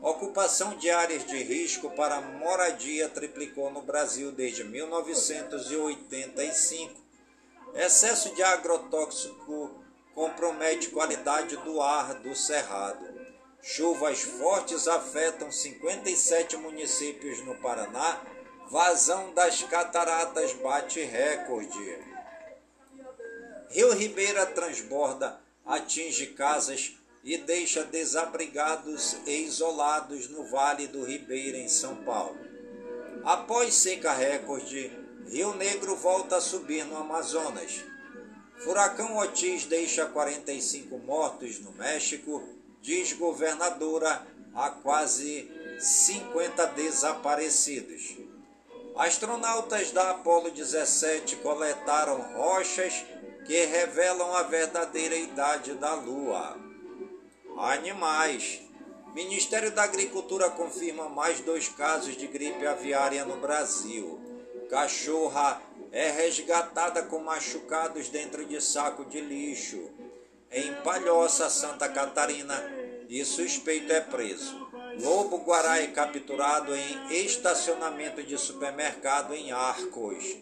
Ocupação 0.00 0.76
de 0.76 0.88
áreas 0.90 1.24
de 1.24 1.40
risco 1.42 1.90
para 1.90 2.20
moradia 2.20 3.08
triplicou 3.08 3.70
no 3.70 3.82
Brasil 3.82 4.32
desde 4.32 4.64
1985. 4.64 7.00
Excesso 7.74 8.34
de 8.34 8.42
agrotóxico 8.42 9.70
compromete 10.12 10.90
qualidade 10.90 11.56
do 11.58 11.80
ar 11.80 12.14
do 12.14 12.34
Cerrado. 12.34 13.21
Chuvas 13.64 14.20
fortes 14.22 14.88
afetam 14.88 15.52
57 15.52 16.56
municípios 16.56 17.38
no 17.44 17.54
Paraná. 17.54 18.20
Vazão 18.68 19.32
das 19.32 19.62
cataratas 19.62 20.52
bate 20.54 21.00
recorde. 21.02 21.98
Rio 23.70 23.92
Ribeira 23.92 24.46
transborda, 24.46 25.40
atinge 25.64 26.26
casas 26.28 26.96
e 27.22 27.38
deixa 27.38 27.84
desabrigados 27.84 29.16
e 29.26 29.44
isolados 29.44 30.28
no 30.28 30.44
Vale 30.44 30.88
do 30.88 31.04
Ribeira, 31.04 31.56
em 31.56 31.68
São 31.68 31.96
Paulo. 32.04 32.36
Após 33.22 33.74
seca 33.74 34.12
recorde, 34.12 34.90
Rio 35.28 35.54
Negro 35.54 35.94
volta 35.94 36.36
a 36.36 36.40
subir 36.40 36.84
no 36.84 36.96
Amazonas. 36.96 37.84
Furacão 38.58 39.16
Otis 39.18 39.66
deixa 39.66 40.06
45 40.06 40.98
mortos 40.98 41.60
no 41.60 41.72
México, 41.72 42.42
diz 42.82 43.12
governadora, 43.12 44.26
há 44.52 44.70
quase 44.70 45.50
50 45.78 46.66
desaparecidos. 46.66 48.16
Astronautas 48.96 49.90
da 49.92 50.10
Apollo 50.10 50.50
17 50.50 51.36
coletaram 51.36 52.20
rochas 52.36 53.04
que 53.46 53.64
revelam 53.64 54.34
a 54.34 54.42
verdadeira 54.42 55.16
idade 55.16 55.74
da 55.74 55.94
Lua. 55.94 56.58
Animais. 57.56 58.60
Ministério 59.14 59.70
da 59.70 59.84
Agricultura 59.84 60.50
confirma 60.50 61.08
mais 61.08 61.40
dois 61.40 61.68
casos 61.68 62.16
de 62.16 62.26
gripe 62.26 62.66
aviária 62.66 63.24
no 63.24 63.36
Brasil. 63.36 64.20
Cachorra 64.68 65.62
é 65.90 66.10
resgatada 66.10 67.02
com 67.02 67.18
machucados 67.18 68.08
dentro 68.08 68.44
de 68.44 68.60
saco 68.60 69.04
de 69.04 69.20
lixo. 69.20 69.90
Em 70.54 70.74
Palhoça, 70.82 71.48
Santa 71.48 71.88
Catarina, 71.88 72.62
e 73.08 73.24
suspeito 73.24 73.90
é 73.90 74.02
preso. 74.02 74.68
Lobo 75.00 75.38
Guará 75.38 75.80
é 75.80 75.86
capturado 75.86 76.74
em 76.76 77.24
estacionamento 77.24 78.22
de 78.22 78.36
supermercado 78.36 79.34
em 79.34 79.50
Arcos. 79.50 80.36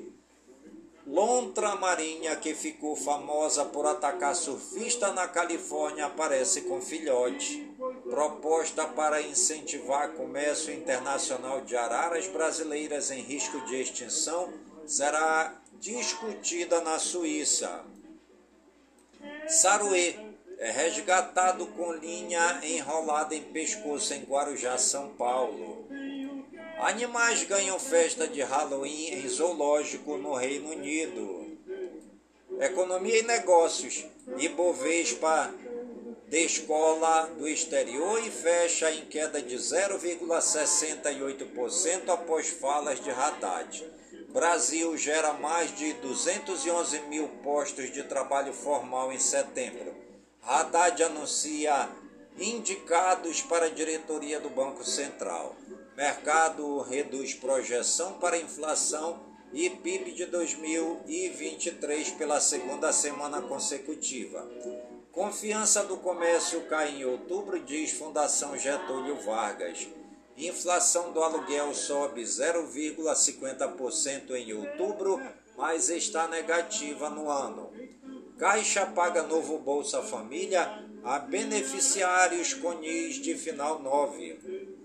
Lontra 1.07 1.77
marinha, 1.77 2.35
que 2.35 2.55
ficou 2.55 2.97
famosa 2.97 3.65
por 3.65 3.87
atacar 3.87 4.35
surfista 4.35 5.13
na 5.13 5.29
Califórnia, 5.29 6.07
aparece 6.07 6.63
com 6.63 6.81
filhote. 6.81 7.73
Proposta 8.09 8.89
para 8.89 9.23
incentivar 9.23 10.15
comércio 10.15 10.75
internacional 10.75 11.61
de 11.61 11.77
araras 11.77 12.27
brasileiras 12.27 13.13
em 13.13 13.21
risco 13.21 13.61
de 13.67 13.81
extinção 13.81 14.53
será 14.85 15.55
discutida 15.79 16.81
na 16.81 16.99
Suíça. 16.99 17.85
Saruê 19.49 20.15
é 20.59 20.71
resgatado 20.71 21.67
com 21.69 21.95
linha 21.95 22.61
enrolada 22.63 23.35
em 23.35 23.43
pescoço 23.43 24.13
em 24.15 24.23
Guarujá, 24.23 24.79
São 24.79 25.09
Paulo. 25.11 25.89
Animais 26.79 27.43
ganham 27.45 27.79
festa 27.79 28.27
de 28.27 28.41
Halloween 28.43 29.15
em 29.15 29.29
zoológico 29.29 30.17
no 30.17 30.33
Reino 30.35 30.71
Unido. 30.71 31.47
Economia 32.59 33.19
e 33.19 33.23
negócios. 33.23 34.07
Ibovespa 34.39 35.55
descola 36.29 37.29
do 37.37 37.47
exterior 37.49 38.25
e 38.25 38.31
fecha 38.31 38.91
em 38.93 39.05
queda 39.07 39.43
de 39.43 39.57
0,68% 39.57 42.09
após 42.09 42.49
falas 42.49 43.01
de 43.01 43.11
Haddad. 43.11 43.85
Brasil 44.33 44.97
gera 44.97 45.33
mais 45.33 45.77
de 45.77 45.93
211 45.95 47.01
mil 47.09 47.27
postos 47.43 47.91
de 47.91 48.05
trabalho 48.05 48.53
formal 48.53 49.13
em 49.13 49.19
setembro. 49.19 49.93
Haddad 50.41 51.03
anuncia 51.03 51.89
indicados 52.39 53.43
para 53.43 53.67
a 53.67 53.71
diretoria 53.71 54.39
do 54.39 54.49
Banco 54.49 54.85
Central. 54.85 55.57
Mercado 55.97 56.81
reduz 56.83 57.35
projeção 57.35 58.21
para 58.21 58.39
inflação 58.39 59.21
e 59.53 59.69
PIB 59.69 60.13
de 60.13 60.27
2023 60.27 62.11
pela 62.13 62.41
segunda 62.41 62.93
semana 62.93 63.43
consecutiva. 63.43 64.49
Confiança 65.11 65.83
do 65.83 65.97
comércio 65.97 66.69
cai 66.69 66.91
em 66.91 67.05
outubro, 67.05 67.59
diz 67.59 67.91
Fundação 67.91 68.57
Getúlio 68.57 69.17
Vargas. 69.23 69.89
Inflação 70.41 71.13
do 71.13 71.23
aluguel 71.23 71.73
sobe 71.75 72.23
0,50% 72.23 74.31
em 74.31 74.55
outubro, 74.55 75.21
mas 75.57 75.91
está 75.91 76.27
negativa 76.27 77.11
no 77.11 77.29
ano. 77.29 77.71
Caixa 78.39 78.87
paga 78.87 79.23
novo 79.23 79.59
Bolsa 79.59 80.03
Família 80.03 80.83
a 81.05 81.19
beneficiários 81.19 82.55
com 82.55 82.73
NIS 82.73 83.17
de 83.17 83.35
final 83.35 83.81
9. 83.81 84.79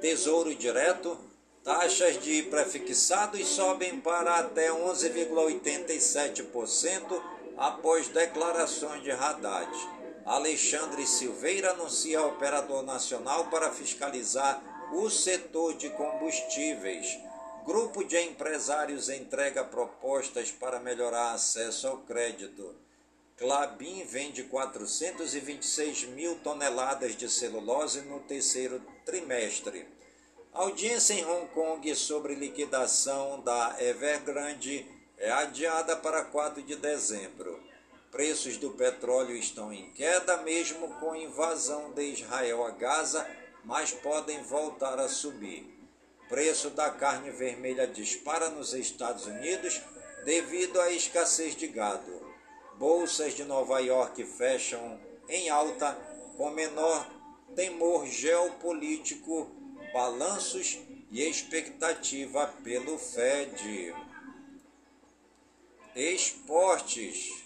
Tesouro 0.00 0.52
Direto, 0.54 1.18
taxas 1.62 2.18
de 2.20 2.42
prefixados 2.44 3.46
sobem 3.46 4.00
para 4.00 4.38
até 4.38 4.70
11,87% 4.70 7.22
após 7.56 8.08
declarações 8.08 9.02
de 9.02 9.12
Haddad. 9.12 9.70
Alexandre 10.26 11.06
Silveira 11.06 11.70
anuncia 11.70 12.20
operador 12.20 12.82
nacional 12.82 13.48
para 13.48 13.70
fiscalizar 13.70 14.60
o 14.92 15.08
setor 15.08 15.74
de 15.74 15.88
combustíveis. 15.90 17.16
Grupo 17.64 18.02
de 18.02 18.18
empresários 18.20 19.08
entrega 19.08 19.62
propostas 19.62 20.50
para 20.50 20.80
melhorar 20.80 21.32
acesso 21.32 21.86
ao 21.86 21.98
crédito. 21.98 22.74
Clabin 23.36 24.04
vende 24.04 24.42
426 24.42 26.06
mil 26.06 26.34
toneladas 26.40 27.14
de 27.14 27.30
celulose 27.30 28.00
no 28.00 28.18
terceiro 28.18 28.82
trimestre. 29.04 29.86
Audiência 30.52 31.14
em 31.14 31.24
Hong 31.24 31.46
Kong 31.48 31.94
sobre 31.94 32.34
liquidação 32.34 33.40
da 33.42 33.76
Evergrande 33.78 34.84
é 35.18 35.30
adiada 35.30 35.94
para 35.96 36.24
4 36.24 36.64
de 36.64 36.74
dezembro. 36.74 37.65
Preços 38.10 38.56
do 38.56 38.70
petróleo 38.70 39.36
estão 39.36 39.72
em 39.72 39.90
queda, 39.90 40.38
mesmo 40.38 40.88
com 41.00 41.14
invasão 41.14 41.92
de 41.92 42.02
Israel 42.12 42.64
a 42.64 42.70
Gaza, 42.70 43.28
mas 43.64 43.92
podem 43.92 44.42
voltar 44.42 44.98
a 44.98 45.08
subir. 45.08 45.76
Preço 46.28 46.70
da 46.70 46.90
carne 46.90 47.30
vermelha 47.30 47.86
dispara 47.86 48.50
nos 48.50 48.74
Estados 48.74 49.26
Unidos 49.26 49.80
devido 50.24 50.80
à 50.80 50.90
escassez 50.90 51.54
de 51.54 51.68
gado. 51.68 52.26
Bolsas 52.78 53.34
de 53.34 53.44
Nova 53.44 53.78
York 53.80 54.24
fecham 54.24 55.00
em 55.28 55.48
alta 55.48 55.92
com 56.36 56.50
menor 56.50 57.08
temor 57.54 58.06
geopolítico, 58.06 59.50
balanços 59.92 60.78
e 61.10 61.22
expectativa 61.22 62.46
pelo 62.62 62.98
Fed. 62.98 63.94
Esportes. 65.94 67.45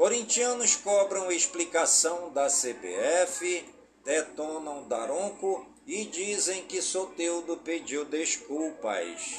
Corintianos 0.00 0.76
cobram 0.76 1.30
explicação 1.30 2.32
da 2.32 2.46
CBF, 2.46 3.68
detonam 4.02 4.88
Daronco 4.88 5.66
e 5.86 6.06
dizem 6.06 6.64
que 6.64 6.80
Soteudo 6.80 7.58
pediu 7.58 8.06
desculpas. 8.06 9.36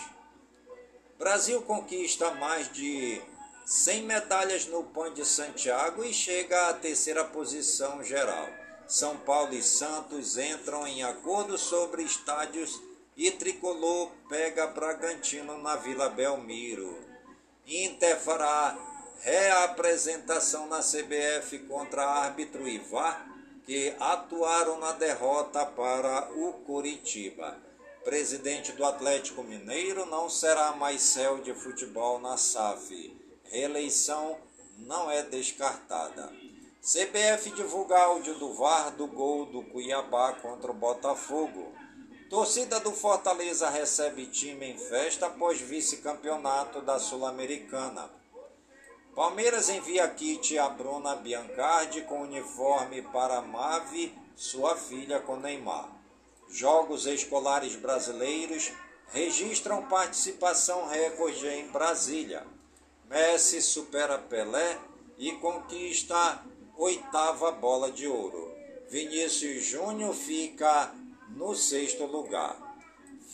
Brasil 1.18 1.64
conquista 1.64 2.30
mais 2.36 2.72
de 2.72 3.20
100 3.66 4.04
medalhas 4.04 4.68
no 4.68 4.84
Pan 4.84 5.12
de 5.12 5.26
Santiago 5.26 6.04
e 6.04 6.14
chega 6.14 6.70
à 6.70 6.74
terceira 6.76 7.26
posição 7.26 8.04
geral. 8.04 8.48
São 8.88 9.18
Paulo 9.18 9.56
e 9.56 9.64
Santos 9.64 10.38
entram 10.38 10.86
em 10.86 11.02
acordo 11.02 11.58
sobre 11.58 12.04
estádios 12.04 12.80
e 13.18 13.32
Tricolor 13.32 14.12
pega 14.30 14.68
Bragantino 14.68 15.58
na 15.58 15.76
Vila 15.78 16.08
Belmiro. 16.08 17.00
Inter 17.66 18.20
fará 18.20 18.91
reapresentação 19.22 20.68
na 20.68 20.80
CBF 20.80 21.60
contra 21.68 22.06
árbitro 22.06 22.68
Ivar, 22.68 23.28
que 23.66 23.96
atuaram 24.00 24.80
na 24.80 24.92
derrota 24.92 25.66
para 25.66 26.32
o 26.34 26.54
Curitiba. 26.66 27.58
Presidente 28.04 28.72
do 28.72 28.84
Atlético 28.84 29.44
Mineiro 29.44 30.06
não 30.06 30.30
será 30.30 30.72
mais 30.74 31.02
céu 31.02 31.38
de 31.40 31.54
futebol 31.54 32.20
na 32.20 32.36
SAF 32.36 33.22
reeleição 33.52 34.38
não 34.78 35.12
é 35.12 35.24
descartada. 35.24 36.32
CBF 36.82 37.52
divulga 37.52 38.00
áudio 38.00 38.34
do 38.36 38.54
VAR 38.54 38.92
do 38.92 39.06
gol 39.06 39.46
do 39.46 39.62
Cuiabá 39.62 40.34
contra 40.34 40.72
o 40.72 40.74
Botafogo. 40.74 41.74
Torcida 42.30 42.80
do 42.80 42.94
Fortaleza 42.94 43.70
recebe 43.70 44.26
time 44.28 44.72
em 44.72 44.78
festa 44.78 45.28
após 45.28 45.60
vice-campeonato 45.60 46.82
da 46.82 46.98
Sul-Americana. 46.98 48.10
Palmeiras 49.16 49.68
envia 49.70 50.08
kit 50.08 50.58
a 50.58 50.70
Bruna 50.70 51.18
Biancardi 51.18 52.02
com 52.04 52.22
uniforme 52.22 53.02
para 53.02 53.42
Mave, 53.42 54.18
sua 54.38 54.78
filha 54.78 55.20
com 55.20 55.36
Neymar. 55.36 55.90
Jogos 56.50 57.06
escolares 57.06 57.76
brasileiros 57.76 58.72
registram 59.12 59.84
participação 59.88 60.88
recorde 60.88 61.46
em 61.46 61.68
Brasília. 61.68 62.48
Messi 63.10 63.62
supera 63.62 64.18
Pelé 64.18 64.80
e 65.18 65.34
conquista 65.34 66.42
oitava 66.78 67.52
bola 67.52 67.92
de 67.92 68.08
ouro. 68.08 68.50
Vinícius 68.90 69.66
Júnior 69.66 70.14
fica 70.14 70.94
no 71.36 71.54
sexto 71.54 72.06
lugar. 72.06 72.56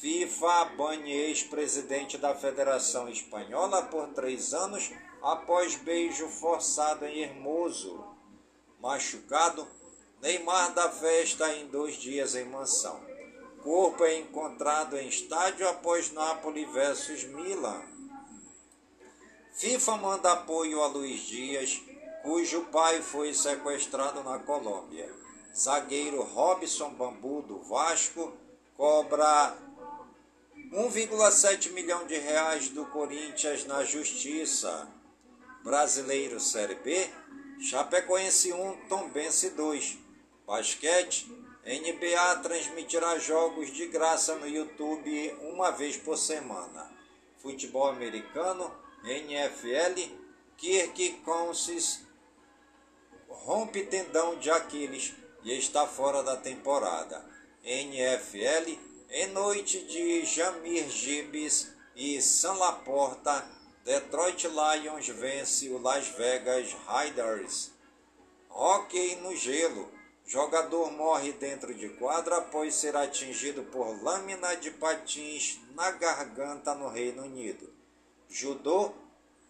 FIFA 0.02 0.66
bane 0.76 1.12
ex-presidente 1.12 2.18
da 2.18 2.34
Federação 2.34 3.08
Espanhola 3.10 3.84
por 3.84 4.08
três 4.10 4.54
anos 4.54 4.92
após 5.28 5.76
beijo 5.76 6.30
forçado 6.30 7.06
em 7.06 7.20
Hermoso. 7.20 8.02
Machucado, 8.80 9.68
Neymar 10.22 10.74
da 10.74 10.90
festa 10.90 11.54
em 11.54 11.68
dois 11.68 11.96
dias 11.96 12.34
em 12.34 12.46
mansão. 12.46 12.98
Corpo 13.62 14.06
é 14.06 14.20
encontrado 14.20 14.98
em 14.98 15.10
estádio 15.10 15.68
após 15.68 16.14
Napoli 16.14 16.64
versus 16.66 17.26
Milan. 17.26 17.82
FIFA 19.56 19.98
manda 19.98 20.32
apoio 20.32 20.82
a 20.82 20.88
Luiz 20.88 21.20
Dias, 21.20 21.82
cujo 22.24 22.62
pai 22.72 23.02
foi 23.02 23.34
sequestrado 23.34 24.24
na 24.24 24.40
Colômbia. 24.40 25.14
Zagueiro 25.54 26.24
Robson 26.24 26.92
Bambu 26.92 27.42
do 27.42 27.60
Vasco 27.64 28.32
cobra 28.78 29.58
1,7 30.72 31.72
milhão 31.72 32.08
de 32.08 32.18
reais 32.18 32.70
do 32.70 32.86
Corinthians 32.86 33.66
na 33.66 33.84
Justiça. 33.84 34.88
Brasileiro 35.68 36.40
Série 36.40 36.76
B, 36.76 37.10
Chapecoense 37.60 38.54
1, 38.54 38.88
Tombense 38.88 39.50
2. 39.50 39.98
Basquete, 40.46 41.30
NBA 41.66 42.38
transmitirá 42.38 43.20
jogos 43.20 43.74
de 43.74 43.86
graça 43.88 44.36
no 44.36 44.48
YouTube 44.48 45.36
uma 45.42 45.70
vez 45.72 45.98
por 45.98 46.18
semana. 46.18 46.90
Futebol 47.40 47.88
americano, 47.88 48.74
NFL, 49.04 50.10
Kirk 50.56 51.22
Cousins 51.26 52.00
rompe 53.28 53.84
tendão 53.88 54.40
de 54.40 54.50
Aquiles 54.50 55.16
e 55.44 55.52
está 55.52 55.86
fora 55.86 56.24
da 56.24 56.38
temporada. 56.38 57.26
NFL, 57.62 58.72
em 59.10 59.28
noite 59.34 59.84
de 59.84 60.24
Jamir 60.24 60.88
Gibbs 60.88 61.74
e 61.94 62.22
San 62.22 62.54
Laporta, 62.54 63.46
Detroit 63.88 64.44
Lions 64.44 65.08
vence 65.08 65.70
o 65.70 65.78
Las 65.78 66.10
Vegas 66.10 66.76
Raiders. 66.86 67.72
Hockey 68.50 69.16
no 69.22 69.34
gelo. 69.34 69.90
Jogador 70.26 70.92
morre 70.92 71.32
dentro 71.32 71.74
de 71.74 71.88
quadra 71.92 72.36
após 72.36 72.76
ser 72.76 72.98
atingido 72.98 73.64
por 73.72 74.04
lâmina 74.04 74.58
de 74.58 74.72
patins 74.72 75.62
na 75.74 75.90
garganta 75.92 76.76
no 76.76 76.90
Reino 76.90 77.24
Unido. 77.24 77.74
Judô, 78.30 78.92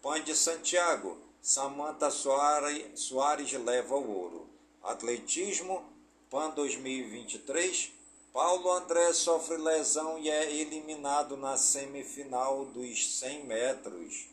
Pan 0.00 0.22
de 0.22 0.36
Santiago. 0.36 1.18
Samantha 1.42 2.08
Soares, 2.08 3.00
Soares 3.00 3.52
leva 3.54 3.96
o 3.96 4.08
ouro. 4.08 4.48
Atletismo, 4.84 5.84
PAN 6.30 6.50
2023. 6.50 7.92
Paulo 8.32 8.70
André 8.70 9.12
sofre 9.12 9.56
lesão 9.56 10.18
e 10.18 10.28
é 10.28 10.54
eliminado 10.54 11.36
na 11.36 11.56
semifinal 11.56 12.66
dos 12.66 13.18
100 13.18 13.44
metros. 13.44 14.28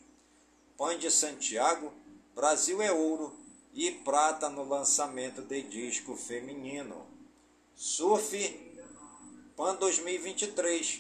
PAN 0.78 0.98
de 0.98 1.10
Santiago, 1.10 1.92
Brasil 2.36 2.82
é 2.82 2.92
ouro 2.92 3.34
e 3.74 3.92
prata 3.92 4.50
no 4.50 4.68
lançamento 4.68 5.42
de 5.42 5.62
disco 5.64 6.16
feminino. 6.16 7.08
Surf, 7.76 8.32
PAN 9.56 9.76
2023. 9.76 11.00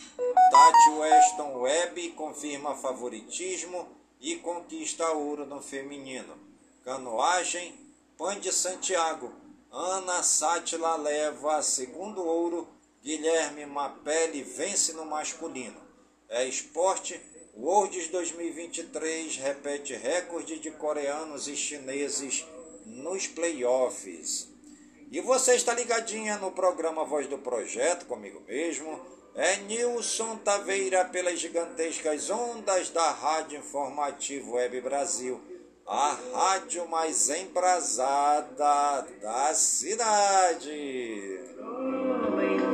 Tati 0.49 0.89
Weston 0.97 1.57
Webb 1.57 2.11
confirma 2.11 2.75
favoritismo 2.75 3.87
e 4.21 4.37
conquista 4.37 5.11
ouro 5.11 5.45
no 5.45 5.61
feminino. 5.61 6.37
Canoagem, 6.83 7.77
Pan 8.17 8.39
de 8.39 8.51
Santiago. 8.51 9.33
Ana 9.71 10.23
Sátila 10.23 10.95
leva 10.95 11.61
segundo 11.61 12.23
ouro. 12.23 12.74
Guilherme 13.05 13.67
Mapelli 13.67 14.41
vence 14.41 14.91
no 14.93 15.05
masculino. 15.05 15.79
É 16.27 16.43
esporte. 16.43 17.21
Worlds 17.55 18.07
2023 18.07 19.37
repete 19.37 19.93
recorde 19.93 20.57
de 20.57 20.71
coreanos 20.71 21.47
e 21.47 21.55
chineses 21.55 22.43
nos 22.83 23.27
playoffs. 23.27 24.49
E 25.11 25.21
você 25.21 25.53
está 25.53 25.75
ligadinha 25.75 26.37
no 26.37 26.51
programa 26.51 27.05
Voz 27.05 27.27
do 27.27 27.37
Projeto 27.37 28.07
comigo 28.07 28.41
mesmo 28.47 28.99
é 29.35 29.57
Nilson 29.57 30.37
Taveira 30.37 31.05
pelas 31.05 31.39
gigantescas 31.39 32.31
ondas 32.31 32.89
da 32.89 33.11
Rádio 33.11 33.59
Informativo 33.59 34.53
Web 34.53 34.81
Brasil, 34.81 35.39
a 35.85 36.17
rádio 36.33 36.87
mais 36.87 37.29
embrasada 37.29 39.05
da 39.21 39.53
cidade. 39.53 41.39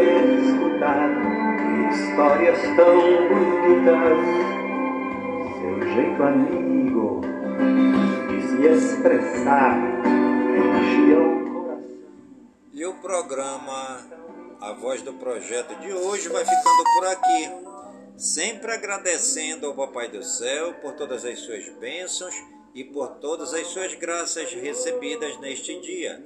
escutar 0.00 1.10
histórias 1.90 2.58
tão 2.76 3.28
bonitas. 3.28 4.18
Seu 5.60 5.94
jeito 5.94 6.22
amigo 6.22 7.20
de 8.28 8.42
se 8.48 8.66
expressar 8.66 9.78
enchia 10.56 11.20
o 11.20 11.52
coração. 11.52 11.84
E 12.72 12.86
o 12.86 12.94
programa 12.94 14.00
A 14.60 14.72
Voz 14.72 15.02
do 15.02 15.12
Projeto 15.14 15.74
de 15.80 15.92
hoje 15.92 16.28
vai 16.28 16.44
ficando 16.44 16.84
por 16.94 17.06
aqui 17.08 17.64
sempre 18.16 18.72
agradecendo 18.72 19.66
ao 19.66 19.74
Papai 19.74 20.08
do 20.08 20.22
Céu 20.22 20.74
por 20.74 20.92
todas 20.92 21.24
as 21.24 21.40
suas 21.40 21.68
bênçãos 21.80 22.34
e 22.74 22.84
por 22.84 23.16
todas 23.16 23.52
as 23.54 23.66
suas 23.68 23.94
graças 23.94 24.52
recebidas 24.52 25.38
neste 25.40 25.80
dia, 25.80 26.22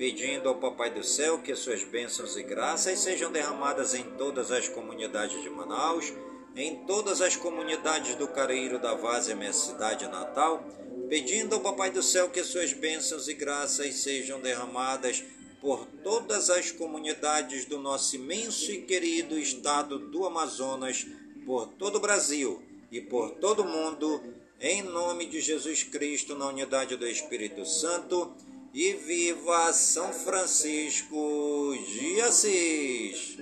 pedindo 0.00 0.48
ao 0.48 0.54
Papai 0.54 0.88
do 0.88 1.04
Céu 1.04 1.40
que 1.40 1.54
suas 1.54 1.84
bênçãos 1.84 2.34
e 2.34 2.42
graças 2.42 3.00
sejam 3.00 3.30
derramadas 3.30 3.92
em 3.92 4.02
todas 4.02 4.50
as 4.50 4.66
comunidades 4.66 5.42
de 5.42 5.50
Manaus, 5.50 6.10
em 6.56 6.86
todas 6.86 7.20
as 7.20 7.36
comunidades 7.36 8.14
do 8.14 8.26
Careiro 8.26 8.78
da 8.78 8.94
Várzea, 8.94 9.36
minha 9.36 9.52
cidade 9.52 10.06
natal, 10.06 10.64
pedindo 11.10 11.54
ao 11.54 11.60
Papai 11.60 11.90
do 11.90 12.02
Céu 12.02 12.30
que 12.30 12.42
suas 12.42 12.72
bênçãos 12.72 13.28
e 13.28 13.34
graças 13.34 13.96
sejam 13.96 14.40
derramadas 14.40 15.22
por 15.60 15.84
todas 16.02 16.48
as 16.48 16.70
comunidades 16.70 17.66
do 17.66 17.78
nosso 17.78 18.16
imenso 18.16 18.72
e 18.72 18.80
querido 18.80 19.38
estado 19.38 19.98
do 19.98 20.24
Amazonas, 20.24 21.06
por 21.44 21.66
todo 21.74 21.96
o 21.96 22.00
Brasil 22.00 22.62
e 22.90 23.02
por 23.02 23.32
todo 23.32 23.64
o 23.64 23.68
mundo, 23.68 24.22
em 24.62 24.82
nome 24.82 25.26
de 25.26 25.42
Jesus 25.42 25.82
Cristo, 25.82 26.34
na 26.34 26.46
unidade 26.46 26.96
do 26.96 27.06
Espírito 27.06 27.66
Santo, 27.66 28.34
e 28.72 28.92
viva 28.94 29.72
São 29.72 30.12
Francisco 30.12 31.74
de 31.88 32.20
Assis. 32.20 33.36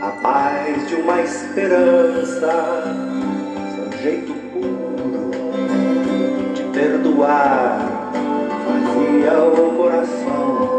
A 0.00 0.10
paz 0.22 0.88
de 0.88 0.94
uma 0.96 1.22
esperança, 1.22 2.82
seu 3.74 4.02
jeito 4.02 4.34
puro 4.52 5.30
de 6.54 6.62
perdoar, 6.72 8.10
fazia 8.64 9.44
o 9.44 9.76
coração 9.76 10.76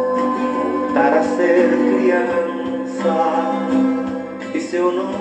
voltar 0.98 1.14
a 1.14 1.24
ser 1.24 1.70
criança. 1.70 2.28
E 4.54 4.62
seu 4.62 4.92
nome 4.92 5.18